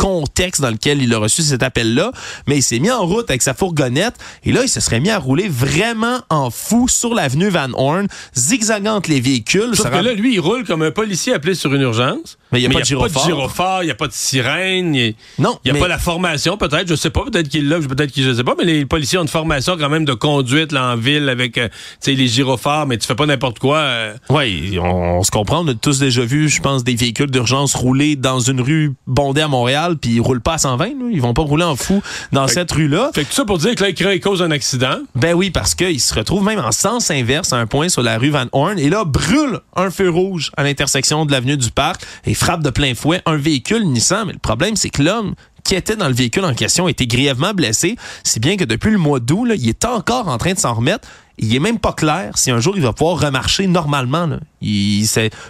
contexte 0.04 0.60
dans 0.60 0.70
lequel 0.70 1.00
il 1.00 1.14
a 1.14 1.18
reçu 1.18 1.40
cet 1.40 1.62
appel-là, 1.62 2.12
mais 2.46 2.58
il 2.58 2.62
s'est 2.62 2.78
mis 2.78 2.90
en 2.90 3.06
route 3.06 3.30
avec 3.30 3.40
sa 3.40 3.54
fourgonnette 3.54 4.16
et 4.44 4.52
là, 4.52 4.60
il 4.62 4.68
se 4.68 4.78
serait 4.80 5.00
mis 5.00 5.08
à 5.08 5.18
rouler 5.18 5.48
vraiment 5.48 6.18
en 6.28 6.50
fou 6.50 6.88
sur 6.88 7.14
l'avenue 7.14 7.48
Van 7.48 7.70
Horn, 7.72 8.06
zigzagant 8.36 9.00
les 9.08 9.20
véhicules. 9.20 9.74
Sauf 9.74 9.90
que 9.90 9.96
là, 9.96 10.12
lui, 10.12 10.34
il 10.34 10.40
roule 10.40 10.64
comme 10.64 10.82
un 10.82 10.90
policier 10.90 11.32
appelé 11.32 11.54
sur 11.54 11.72
une 11.72 11.80
urgence. 11.80 12.36
Mais 12.52 12.60
il 12.60 12.68
n'y 12.68 12.74
a, 12.76 12.78
pas, 12.78 12.82
de 12.82 13.18
gyrophare, 13.18 13.82
il 13.82 13.86
n'y 13.86 13.92
a 13.92 13.96
pas 13.96 14.06
de 14.06 14.12
sirène, 14.12 14.94
il 14.94 15.14
non, 15.40 15.58
il 15.64 15.72
n'y 15.72 15.78
a 15.78 15.80
pas 15.80 15.88
la 15.88 15.98
formation, 15.98 16.56
peut-être, 16.56 16.86
je 16.86 16.94
sais 16.94 17.10
pas, 17.10 17.24
peut-être 17.24 17.48
qu'il 17.48 17.68
l'a, 17.68 17.80
peut-être 17.80 18.12
qu'il 18.12 18.22
je 18.22 18.32
sais 18.32 18.44
pas, 18.44 18.54
mais 18.56 18.64
les 18.64 18.86
policiers 18.86 19.18
ont 19.18 19.22
une 19.22 19.28
formation 19.28 19.76
quand 19.76 19.88
même 19.88 20.04
de 20.04 20.12
conduite 20.12 20.70
là, 20.70 20.92
en 20.92 20.96
ville 20.96 21.28
avec 21.28 21.58
euh, 21.58 21.68
les 22.06 22.28
gyrophares, 22.28 22.86
mais 22.86 22.96
tu 22.96 23.08
fais 23.08 23.16
pas 23.16 23.26
n'importe 23.26 23.58
quoi. 23.58 23.78
Euh. 23.78 24.14
Oui, 24.28 24.78
on, 24.80 25.24
se 25.24 25.32
comprend, 25.32 25.64
on 25.64 25.68
a 25.68 25.74
tous 25.74 25.98
déjà 25.98 26.24
vu, 26.24 26.48
je 26.48 26.60
pense, 26.60 26.84
des 26.84 26.94
véhicules 26.94 27.30
d'urgence 27.30 27.74
rouler 27.74 28.14
dans 28.14 28.38
une 28.38 28.60
rue 28.60 28.92
bondée 29.08 29.40
à 29.40 29.48
Montréal, 29.48 29.93
puis 29.96 30.12
ils 30.12 30.20
roulent 30.20 30.40
pas 30.40 30.54
à 30.54 30.58
120, 30.58 30.84
là. 30.84 30.92
ils 31.10 31.20
vont 31.20 31.34
pas 31.34 31.42
rouler 31.42 31.64
en 31.64 31.76
fou 31.76 32.02
dans 32.32 32.48
cette 32.48 32.70
rue-là. 32.72 33.10
Fait 33.14 33.24
que 33.24 33.28
tout 33.28 33.34
ça 33.34 33.44
pour 33.44 33.58
dire 33.58 33.74
que 33.74 33.84
là, 34.04 34.14
il 34.14 34.20
cause 34.20 34.42
un 34.42 34.50
accident. 34.50 34.98
Ben 35.14 35.34
oui, 35.34 35.50
parce 35.50 35.74
qu'il 35.74 36.00
se 36.00 36.14
retrouve 36.14 36.44
même 36.44 36.58
en 36.58 36.72
sens 36.72 37.10
inverse 37.10 37.52
à 37.52 37.56
un 37.56 37.66
point 37.66 37.88
sur 37.88 38.02
la 38.02 38.18
rue 38.18 38.30
Van 38.30 38.46
Horn, 38.52 38.78
et 38.78 38.90
là, 38.90 39.04
brûle 39.04 39.60
un 39.76 39.90
feu 39.90 40.10
rouge 40.10 40.50
à 40.56 40.64
l'intersection 40.64 41.26
de 41.26 41.32
l'avenue 41.32 41.56
du 41.56 41.70
Parc 41.70 42.02
et 42.26 42.34
frappe 42.34 42.62
de 42.62 42.70
plein 42.70 42.94
fouet 42.94 43.22
un 43.26 43.36
véhicule 43.36 43.84
Nissan. 43.84 44.26
Mais 44.26 44.32
le 44.32 44.38
problème, 44.38 44.76
c'est 44.76 44.90
que 44.90 45.02
l'homme 45.02 45.34
qui 45.64 45.74
était 45.74 45.96
dans 45.96 46.08
le 46.08 46.14
véhicule 46.14 46.44
en 46.44 46.54
question 46.54 46.88
était 46.88 47.06
grièvement 47.06 47.54
blessé, 47.54 47.96
si 48.22 48.38
bien 48.38 48.56
que 48.56 48.64
depuis 48.64 48.90
le 48.90 48.98
mois 48.98 49.18
d'août, 49.18 49.48
il 49.56 49.68
est 49.68 49.84
encore 49.84 50.28
en 50.28 50.38
train 50.38 50.52
de 50.52 50.58
s'en 50.58 50.74
remettre. 50.74 51.08
Il 51.38 51.52
est 51.54 51.58
même 51.58 51.80
pas 51.80 51.92
clair 51.92 52.38
si 52.38 52.52
un 52.52 52.60
jour 52.60 52.76
il 52.76 52.82
va 52.82 52.92
pouvoir 52.92 53.18
remarcher 53.18 53.66
normalement. 53.66 54.38
Il, 54.60 55.04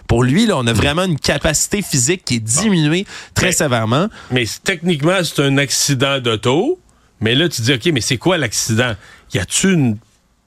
pour 0.08 0.22
lui, 0.22 0.46
là, 0.46 0.56
on 0.56 0.66
a 0.66 0.72
vraiment 0.72 1.04
une 1.04 1.18
capacité 1.18 1.82
physique 1.82 2.24
qui 2.24 2.36
est 2.36 2.40
diminuée 2.40 3.04
très 3.34 3.52
sévèrement. 3.52 4.08
Mais 4.30 4.46
techniquement, 4.62 5.18
c'est 5.22 5.42
un 5.42 5.58
accident 5.58 6.20
d'auto. 6.20 6.78
Mais 7.20 7.34
là, 7.34 7.48
tu 7.48 7.60
dis, 7.62 7.74
OK, 7.74 7.86
mais 7.92 8.00
c'est 8.00 8.16
quoi 8.16 8.38
l'accident? 8.38 8.94
Y 9.34 9.38
a-tu 9.38 9.74
une 9.74 9.98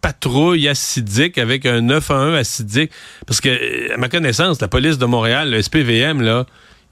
patrouille 0.01 0.67
acidique 0.67 1.37
avec 1.37 1.65
un 1.65 1.81
911 1.81 2.35
acidique. 2.35 2.91
Parce 3.25 3.41
que, 3.41 3.93
à 3.93 3.97
ma 3.97 4.09
connaissance, 4.09 4.61
la 4.61 4.67
police 4.67 4.97
de 4.97 5.05
Montréal, 5.05 5.51
le 5.51 5.61
SPVM, 5.61 6.21
là, 6.21 6.45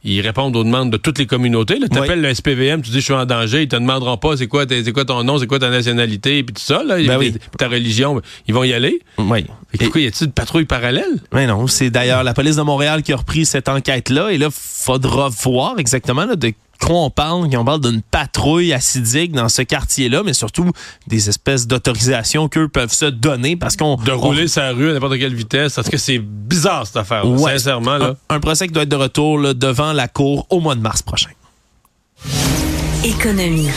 ils 0.05 0.21
répondent 0.21 0.55
aux 0.55 0.63
demandes 0.63 0.91
de 0.91 0.97
toutes 0.97 1.17
les 1.17 1.25
communautés. 1.25 1.79
Tu 1.91 1.97
appelles 1.97 2.21
le 2.21 2.33
SPVM, 2.33 2.81
tu 2.81 2.91
dis 2.91 2.99
je 2.99 3.05
suis 3.05 3.13
en 3.13 3.25
danger, 3.25 3.63
ils 3.63 3.67
te 3.67 3.75
demanderont 3.75 4.17
pas 4.17 4.37
c'est 4.37 4.47
quoi, 4.47 4.65
quoi 4.93 5.05
ton 5.05 5.23
nom, 5.23 5.39
c'est 5.39 5.47
quoi 5.47 5.59
ta 5.59 5.69
nationalité, 5.69 6.43
puis 6.43 6.53
tout 6.53 6.61
ça, 6.61 6.83
là, 6.83 6.97
ben 6.97 7.33
ta 7.57 7.67
religion, 7.67 8.21
ils 8.47 8.53
vont 8.53 8.63
y 8.63 8.73
aller. 8.73 9.01
Oui. 9.17 9.45
Et, 9.73 9.89
quoi, 9.89 10.01
y 10.01 10.07
a-t-il 10.07 10.27
une 10.27 10.31
patrouille 10.31 10.65
parallèle? 10.65 11.19
Mais 11.33 11.47
non, 11.47 11.67
c'est 11.67 11.89
d'ailleurs 11.89 12.23
la 12.23 12.33
police 12.33 12.55
de 12.55 12.61
Montréal 12.61 13.01
qui 13.01 13.11
a 13.13 13.17
repris 13.17 13.45
cette 13.45 13.67
enquête-là, 13.67 14.31
et 14.31 14.37
là, 14.37 14.49
faudra 14.51 15.29
voir 15.29 15.79
exactement 15.79 16.27
de 16.27 16.53
quoi 16.79 17.03
on 17.03 17.09
parle, 17.09 17.49
on 17.55 17.65
parle 17.65 17.81
d'une 17.81 18.01
patrouille 18.01 18.73
acidique 18.73 19.31
dans 19.31 19.49
ce 19.49 19.61
quartier-là, 19.61 20.23
mais 20.23 20.33
surtout 20.33 20.71
des 21.07 21.29
espèces 21.29 21.67
d'autorisations 21.67 22.47
qu'eux 22.47 22.67
peuvent 22.67 22.93
se 22.93 23.05
donner 23.05 23.55
parce 23.55 23.75
qu'on... 23.75 23.95
De 23.95 24.11
rouler 24.11 24.47
sa 24.47 24.71
rue 24.71 24.89
à 24.89 24.93
n'importe 24.93 25.17
quelle 25.17 25.35
vitesse, 25.35 25.75
parce 25.75 25.89
que 25.89 25.97
c'est 25.97 26.19
bizarre 26.19 26.85
cette 26.85 26.97
affaire, 26.97 27.23
sincèrement. 27.37 27.97
Là. 27.97 28.15
Un, 28.29 28.39
procès 28.39 28.67
qui 28.67 28.73
doit 28.73 28.83
être 28.83 28.89
de 28.89 28.95
retour 28.95 29.55
devant 29.55 29.93
la 29.93 30.07
Cour 30.07 30.45
au 30.49 30.59
mois 30.59 30.75
de 30.75 30.81
mars 30.81 31.01
prochain. 31.01 31.31
Économie. 33.03 33.69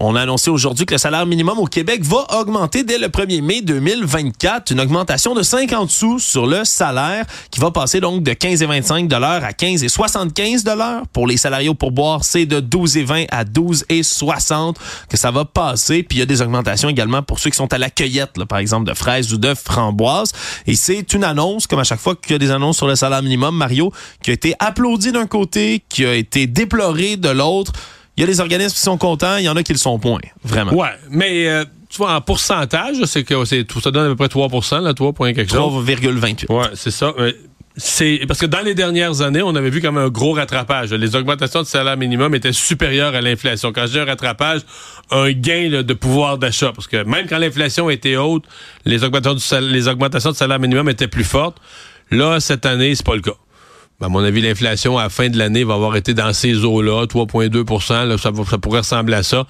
On 0.00 0.16
a 0.16 0.22
annoncé 0.22 0.50
aujourd'hui 0.50 0.86
que 0.86 0.94
le 0.94 0.98
salaire 0.98 1.26
minimum 1.26 1.58
au 1.58 1.66
Québec 1.66 2.02
va 2.02 2.26
augmenter 2.40 2.82
dès 2.82 2.98
le 2.98 3.08
1er 3.08 3.42
mai 3.42 3.60
2024, 3.62 4.72
une 4.72 4.80
augmentation 4.80 5.34
de 5.34 5.42
50 5.42 5.90
sous 5.90 6.18
sur 6.18 6.46
le 6.46 6.64
salaire 6.64 7.24
qui 7.50 7.60
va 7.60 7.70
passer 7.70 8.00
donc 8.00 8.22
de 8.22 8.32
15 8.32 8.62
et 8.62 8.66
25 8.66 9.08
dollars 9.08 9.44
à 9.44 9.52
15 9.52 9.84
et 9.84 9.88
75 9.88 10.64
dollars. 10.64 11.06
Pour 11.12 11.26
les 11.26 11.36
salariés 11.36 11.68
au 11.68 11.74
pourboire, 11.74 12.24
c'est 12.24 12.46
de 12.46 12.60
12 12.60 12.96
et 12.96 13.04
20 13.04 13.24
à 13.30 13.44
12 13.44 13.84
et 13.88 14.02
60 14.02 14.78
que 15.08 15.16
ça 15.16 15.30
va 15.30 15.44
passer. 15.44 16.02
Puis 16.02 16.18
il 16.18 16.20
y 16.20 16.22
a 16.22 16.26
des 16.26 16.42
augmentations 16.42 16.88
également 16.88 17.22
pour 17.22 17.38
ceux 17.38 17.50
qui 17.50 17.56
sont 17.56 17.72
à 17.72 17.78
la 17.78 17.90
cueillette, 17.90 18.32
par 18.44 18.58
exemple 18.58 18.88
de 18.88 18.94
fraises 18.94 19.32
ou 19.32 19.38
de 19.38 19.54
framboises. 19.54 20.32
Et 20.66 20.74
c'est 20.74 21.12
une 21.12 21.24
annonce, 21.24 21.66
comme 21.66 21.80
à 21.80 21.84
chaque 21.84 22.00
fois 22.00 22.14
qu'il 22.14 22.32
y 22.32 22.34
a 22.34 22.38
des 22.38 22.50
annonces 22.50 22.76
sur 22.76 22.86
le 22.86 22.96
salaire 22.96 23.22
minimum, 23.22 23.56
Mario, 23.56 23.92
qui 24.22 24.30
a 24.30 24.34
été 24.34 24.54
applaudi 24.58 25.12
d'un 25.12 25.26
côté, 25.26 25.82
qui 25.88 26.04
a 26.04 26.14
été 26.14 26.46
déploré 26.46 27.16
de 27.16 27.28
l'autre. 27.28 27.72
Il 28.16 28.20
y 28.20 28.24
a 28.24 28.26
des 28.26 28.40
organismes 28.40 28.74
qui 28.74 28.80
sont 28.80 28.96
contents, 28.96 29.36
il 29.36 29.44
y 29.44 29.48
en 29.48 29.56
a 29.56 29.62
qui 29.62 29.72
le 29.72 29.78
sont 29.78 29.98
point, 29.98 30.20
vraiment. 30.44 30.72
Ouais, 30.72 30.90
mais 31.10 31.48
euh, 31.48 31.64
tu 31.88 31.98
vois, 31.98 32.14
en 32.14 32.20
pourcentage, 32.20 32.96
c'est 33.04 33.24
que 33.24 33.44
ça 33.44 33.90
donne 33.90 34.06
à 34.06 34.14
peu 34.14 34.16
près 34.16 34.26
3% 34.26 34.82
là, 34.82 34.94
3 34.94 35.12
quelque 35.32 35.50
chose. 35.50 35.86
3,28. 35.86 36.52
Ouais, 36.52 36.66
c'est 36.74 36.90
ça. 36.90 37.12
C'est 37.76 38.20
parce 38.28 38.38
que 38.38 38.46
dans 38.46 38.60
les 38.60 38.74
dernières 38.74 39.20
années, 39.20 39.42
on 39.42 39.56
avait 39.56 39.70
vu 39.70 39.80
comme 39.80 39.98
un 39.98 40.08
gros 40.08 40.32
rattrapage. 40.32 40.92
Les 40.92 41.16
augmentations 41.16 41.62
de 41.62 41.66
salaire 41.66 41.96
minimum 41.96 42.32
étaient 42.36 42.52
supérieures 42.52 43.16
à 43.16 43.20
l'inflation. 43.20 43.72
Quand 43.72 43.86
je 43.86 43.92
dis 43.92 43.98
un 43.98 44.04
rattrapage, 44.04 44.60
un 45.10 45.32
gain 45.32 45.82
de 45.82 45.94
pouvoir 45.94 46.38
d'achat. 46.38 46.70
Parce 46.72 46.86
que 46.86 47.02
même 47.02 47.26
quand 47.26 47.38
l'inflation 47.38 47.90
était 47.90 48.16
haute, 48.16 48.44
les 48.84 49.02
augmentations, 49.02 49.58
les 49.60 49.88
augmentations 49.88 50.30
de 50.30 50.36
salaire 50.36 50.60
minimum 50.60 50.88
étaient 50.88 51.08
plus 51.08 51.24
fortes. 51.24 51.56
Là, 52.12 52.38
cette 52.38 52.64
année, 52.64 52.94
c'est 52.94 53.04
pas 53.04 53.16
le 53.16 53.22
cas. 53.22 53.34
À 54.00 54.08
mon 54.08 54.22
avis, 54.22 54.42
l'inflation 54.42 54.98
à 54.98 55.04
la 55.04 55.08
fin 55.08 55.28
de 55.28 55.38
l'année 55.38 55.64
va 55.64 55.74
avoir 55.74 55.96
été 55.96 56.14
dans 56.14 56.32
ces 56.32 56.64
eaux-là, 56.64 57.06
3,2 57.06 57.80
ça, 57.80 58.18
ça 58.18 58.58
pourrait 58.58 58.80
ressembler 58.80 59.14
à 59.14 59.22
ça. 59.22 59.46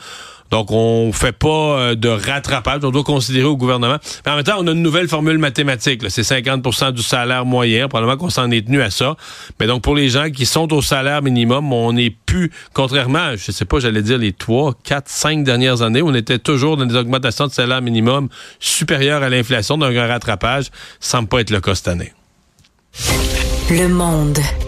Donc, 0.51 0.71
on 0.71 1.11
fait 1.13 1.33
pas 1.33 1.49
euh, 1.49 1.95
de 1.95 2.09
rattrapage. 2.09 2.81
On 2.85 2.91
doit 2.91 3.03
considérer 3.03 3.47
au 3.47 3.57
gouvernement. 3.57 3.97
Mais 4.25 4.33
en 4.33 4.37
même 4.37 4.45
temps, 4.45 4.57
on 4.59 4.67
a 4.67 4.73
une 4.73 4.83
nouvelle 4.83 5.09
formule 5.09 5.39
mathématique. 5.39 6.03
C'est 6.09 6.23
50% 6.23 6.93
du 6.93 7.03
salaire 7.03 7.45
moyen. 7.45 7.89
Probablement 7.89 8.17
qu'on 8.17 8.31
s'en 8.31 8.51
est 8.51 8.67
tenu 8.67 8.81
à 8.81 8.91
ça. 8.91 9.17
Mais 9.59 9.67
donc, 9.67 9.83
pour 9.83 9.97
les 9.97 10.11
gens 10.11 10.31
qui 10.31 10.47
sont 10.47 10.73
au 10.73 10.83
salaire 10.83 11.23
minimum, 11.23 11.73
on 11.73 11.95
n'est 11.95 12.11
plus, 12.11 12.53
contrairement, 12.73 13.33
je 13.37 13.51
sais 13.51 13.65
pas, 13.65 13.81
j'allais 13.81 14.03
dire 14.03 14.19
les 14.19 14.33
trois, 14.33 14.75
quatre, 14.85 15.09
cinq 15.09 15.43
dernières 15.43 15.83
années, 15.83 16.03
on 16.03 16.15
était 16.15 16.39
toujours 16.39 16.77
dans 16.77 16.87
des 16.87 16.95
augmentations 16.95 17.47
de 17.47 17.53
salaire 17.53 17.83
minimum 17.83 18.29
supérieures 18.61 19.23
à 19.23 19.31
l'inflation. 19.31 19.79
Donc, 19.79 19.97
un 19.97 20.07
rattrapage 20.07 20.67
semble 21.01 21.29
pas 21.29 21.41
être 21.41 21.51
le 21.51 21.61
cas 21.61 21.75
cette 21.75 21.89
année. 21.89 22.13
Le 23.71 23.89
monde. 23.89 24.64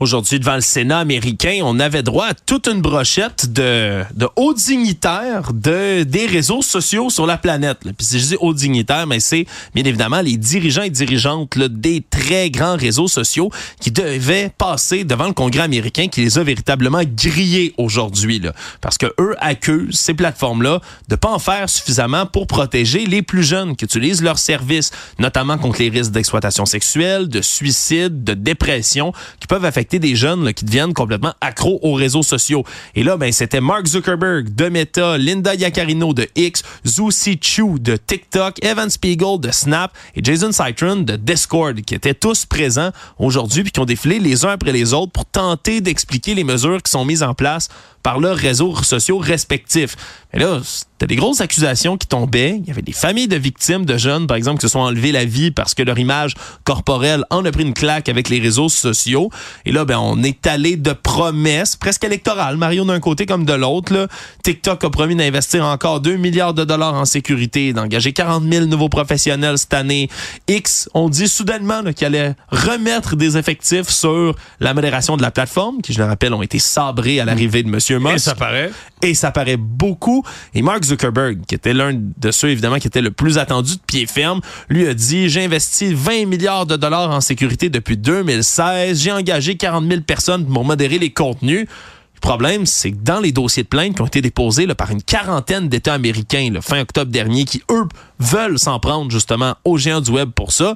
Aujourd'hui, 0.00 0.38
devant 0.38 0.54
le 0.54 0.60
Sénat 0.60 1.00
américain, 1.00 1.58
on 1.64 1.80
avait 1.80 2.04
droit 2.04 2.26
à 2.26 2.34
toute 2.34 2.68
une 2.68 2.80
brochette 2.80 3.52
de, 3.52 4.04
de 4.14 4.28
hauts 4.36 4.54
dignitaires 4.54 5.52
de, 5.52 6.04
des 6.04 6.26
réseaux 6.26 6.62
sociaux 6.62 7.10
sur 7.10 7.26
la 7.26 7.36
planète. 7.36 7.78
Puis 7.80 8.06
si 8.06 8.20
je 8.20 8.26
dis 8.26 8.36
hauts 8.38 8.54
dignitaires, 8.54 9.08
mais 9.08 9.18
c'est 9.18 9.44
bien 9.74 9.82
évidemment 9.82 10.20
les 10.20 10.36
dirigeants 10.36 10.82
et 10.82 10.90
dirigeantes 10.90 11.56
là, 11.56 11.66
des 11.66 12.04
très 12.08 12.48
grands 12.48 12.76
réseaux 12.76 13.08
sociaux 13.08 13.50
qui 13.80 13.90
devaient 13.90 14.52
passer 14.56 15.02
devant 15.02 15.26
le 15.26 15.32
Congrès 15.32 15.62
américain 15.62 16.06
qui 16.06 16.20
les 16.20 16.38
a 16.38 16.44
véritablement 16.44 17.02
grillés 17.02 17.74
aujourd'hui. 17.76 18.40
Parce 18.80 18.98
que 18.98 19.06
eux 19.18 19.34
accusent 19.40 19.98
ces 19.98 20.14
plateformes-là 20.14 20.80
de 21.08 21.16
pas 21.16 21.30
en 21.30 21.40
faire 21.40 21.68
suffisamment 21.68 22.24
pour 22.24 22.46
protéger 22.46 23.04
les 23.04 23.22
plus 23.22 23.42
jeunes 23.42 23.74
qui 23.74 23.84
utilisent 23.84 24.22
leurs 24.22 24.38
services, 24.38 24.92
notamment 25.18 25.58
contre 25.58 25.80
les 25.80 25.88
risques 25.88 26.12
d'exploitation 26.12 26.66
sexuelle, 26.66 27.28
de 27.28 27.42
suicide, 27.42 28.22
de 28.22 28.34
dépression, 28.34 29.12
qui 29.40 29.48
peuvent 29.48 29.64
affecter 29.64 29.87
des 29.96 30.14
jeunes 30.14 30.52
qui 30.52 30.66
deviennent 30.66 30.92
complètement 30.92 31.32
accros 31.40 31.78
aux 31.82 31.94
réseaux 31.94 32.22
sociaux. 32.22 32.64
Et 32.94 33.02
là, 33.02 33.16
ben, 33.16 33.32
c'était 33.32 33.62
Mark 33.62 33.86
Zuckerberg 33.86 34.54
de 34.54 34.68
Meta, 34.68 35.16
Linda 35.16 35.54
Yaccarino 35.54 36.12
de 36.12 36.28
X, 36.36 36.62
Zhu 36.86 37.10
Chu 37.40 37.80
de 37.80 37.96
TikTok, 37.96 38.62
Evan 38.62 38.90
Spiegel 38.90 39.40
de 39.40 39.50
Snap 39.50 39.96
et 40.14 40.22
Jason 40.22 40.52
Citron 40.52 40.96
de 40.96 41.16
Discord 41.16 41.80
qui 41.80 41.94
étaient 41.94 42.12
tous 42.12 42.44
présents 42.44 42.90
aujourd'hui 43.18 43.62
puis 43.62 43.72
qui 43.72 43.80
ont 43.80 43.86
défilé 43.86 44.18
les 44.18 44.44
uns 44.44 44.50
après 44.50 44.72
les 44.72 44.92
autres 44.92 45.12
pour 45.12 45.24
tenter 45.24 45.80
d'expliquer 45.80 46.34
les 46.34 46.44
mesures 46.44 46.82
qui 46.82 46.90
sont 46.90 47.06
mises 47.06 47.22
en 47.22 47.32
place 47.32 47.68
par 48.02 48.20
leurs 48.20 48.36
réseaux 48.36 48.74
sociaux 48.82 49.18
respectifs. 49.18 49.96
Mais 50.32 50.40
là, 50.40 50.60
c'était 50.62 51.06
des 51.06 51.16
grosses 51.16 51.40
accusations 51.40 51.96
qui 51.96 52.06
tombaient. 52.06 52.58
Il 52.58 52.68
y 52.68 52.70
avait 52.70 52.82
des 52.82 52.92
familles 52.92 53.28
de 53.28 53.36
victimes 53.36 53.86
de 53.86 53.96
jeunes, 53.96 54.26
par 54.26 54.36
exemple, 54.36 54.58
qui 54.60 54.66
se 54.66 54.72
sont 54.72 54.80
enlevés 54.80 55.10
la 55.10 55.24
vie 55.24 55.50
parce 55.50 55.74
que 55.74 55.82
leur 55.82 55.98
image 55.98 56.34
corporelle 56.64 57.24
en 57.30 57.44
a 57.46 57.50
pris 57.50 57.62
une 57.62 57.72
claque 57.72 58.10
avec 58.10 58.28
les 58.28 58.38
réseaux 58.38 58.68
sociaux. 58.68 59.30
Et 59.64 59.72
là, 59.72 59.86
ben, 59.86 59.98
on 59.98 60.22
est 60.22 60.46
allé 60.46 60.76
de 60.76 60.92
promesses 60.92 61.76
presque 61.76 62.04
électorales, 62.04 62.58
Mario 62.58 62.84
d'un 62.84 63.00
côté 63.00 63.24
comme 63.24 63.46
de 63.46 63.54
l'autre. 63.54 64.08
TikTok 64.44 64.84
a 64.84 64.90
promis 64.90 65.16
d'investir 65.16 65.64
encore 65.64 66.00
2 66.00 66.16
milliards 66.16 66.52
de 66.52 66.64
dollars 66.64 66.94
en 66.94 67.06
sécurité, 67.06 67.72
d'engager 67.72 68.12
40 68.12 68.44
000 68.44 68.66
nouveaux 68.66 68.90
professionnels 68.90 69.56
cette 69.56 69.74
année. 69.74 70.10
X, 70.46 70.90
on 70.92 71.08
dit 71.08 71.28
soudainement 71.28 71.82
qu'il 71.94 72.06
allait 72.06 72.34
remettre 72.50 73.16
des 73.16 73.38
effectifs 73.38 73.88
sur 73.88 74.34
la 74.60 74.74
modération 74.74 75.16
de 75.16 75.22
la 75.22 75.30
plateforme, 75.30 75.80
qui, 75.80 75.94
je 75.94 75.98
le 75.98 76.04
rappelle, 76.04 76.34
ont 76.34 76.42
été 76.42 76.58
sabrés 76.58 77.18
à 77.20 77.24
l'arrivée 77.24 77.62
de 77.62 77.68
M. 77.68 77.78
Musk. 77.92 78.14
Et 78.14 78.18
ça 78.18 78.34
paraît. 78.34 78.70
Et 79.02 79.14
ça 79.14 79.30
paraît 79.30 79.56
beaucoup. 79.56 80.24
Et 80.54 80.62
Mark 80.62 80.84
Zuckerberg, 80.84 81.38
qui 81.46 81.54
était 81.54 81.74
l'un 81.74 81.92
de 81.94 82.30
ceux 82.30 82.50
évidemment 82.50 82.78
qui 82.78 82.86
était 82.86 83.00
le 83.00 83.10
plus 83.10 83.38
attendu 83.38 83.76
de 83.76 83.80
pied 83.86 84.06
ferme, 84.06 84.40
lui 84.68 84.86
a 84.86 84.94
dit 84.94 85.28
j'ai 85.28 85.44
investi 85.44 85.94
20 85.94 86.26
milliards 86.26 86.66
de 86.66 86.76
dollars 86.76 87.10
en 87.10 87.20
sécurité 87.20 87.70
depuis 87.70 87.96
2016, 87.96 89.00
j'ai 89.00 89.12
engagé 89.12 89.56
40 89.56 89.88
000 89.88 90.00
personnes 90.02 90.46
pour 90.46 90.64
modérer 90.64 90.98
les 90.98 91.10
contenus. 91.10 91.66
Le 92.14 92.20
problème, 92.20 92.66
c'est 92.66 92.90
que 92.90 92.96
dans 92.96 93.20
les 93.20 93.30
dossiers 93.30 93.62
de 93.62 93.68
plainte 93.68 93.94
qui 93.94 94.02
ont 94.02 94.06
été 94.06 94.20
déposés 94.20 94.66
par 94.74 94.90
une 94.90 95.02
quarantaine 95.02 95.68
d'États 95.68 95.94
américains 95.94 96.50
le 96.52 96.60
fin 96.60 96.80
octobre 96.80 97.12
dernier, 97.12 97.44
qui 97.44 97.62
eux 97.70 97.86
veulent 98.18 98.58
s'en 98.58 98.80
prendre 98.80 99.08
justement 99.10 99.54
aux 99.64 99.78
géants 99.78 100.00
du 100.00 100.10
web 100.10 100.30
pour 100.30 100.50
ça, 100.50 100.74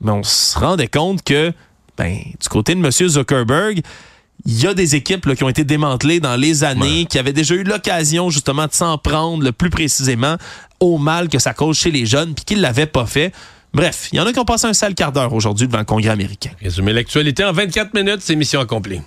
mais 0.00 0.12
on 0.12 0.22
se 0.22 0.58
rendait 0.58 0.88
compte 0.88 1.22
que 1.22 1.52
ben, 1.98 2.16
du 2.40 2.48
côté 2.48 2.74
de 2.74 2.80
M. 2.80 2.90
Zuckerberg, 2.90 3.82
il 4.46 4.62
y 4.62 4.66
a 4.66 4.74
des 4.74 4.94
équipes 4.94 5.34
qui 5.34 5.44
ont 5.44 5.48
été 5.48 5.64
démantelées 5.64 6.20
dans 6.20 6.36
les 6.36 6.64
années, 6.64 7.06
qui 7.06 7.18
avaient 7.18 7.32
déjà 7.32 7.54
eu 7.54 7.64
l'occasion 7.64 8.30
justement 8.30 8.66
de 8.66 8.72
s'en 8.72 8.96
prendre 8.98 9.42
le 9.42 9.52
plus 9.52 9.70
précisément 9.70 10.36
au 10.80 10.98
mal 10.98 11.28
que 11.28 11.38
ça 11.38 11.54
cause 11.54 11.76
chez 11.76 11.90
les 11.90 12.06
jeunes, 12.06 12.34
puis 12.34 12.44
qu'ils 12.44 12.60
l'avaient 12.60 12.86
pas 12.86 13.06
fait. 13.06 13.32
Bref, 13.74 14.08
il 14.12 14.16
y 14.16 14.20
en 14.20 14.26
a 14.26 14.32
qui 14.32 14.38
ont 14.38 14.44
passé 14.44 14.66
un 14.66 14.72
sale 14.72 14.94
quart 14.94 15.12
d'heure 15.12 15.32
aujourd'hui 15.32 15.66
devant 15.66 15.78
le 15.78 15.84
Congrès 15.84 16.10
américain. 16.10 16.50
Résumer 16.62 16.92
l'actualité 16.92 17.44
en 17.44 17.52
24 17.52 17.94
minutes, 17.94 18.20
c'est 18.20 18.36
mission 18.36 18.60
accomplie. 18.60 19.00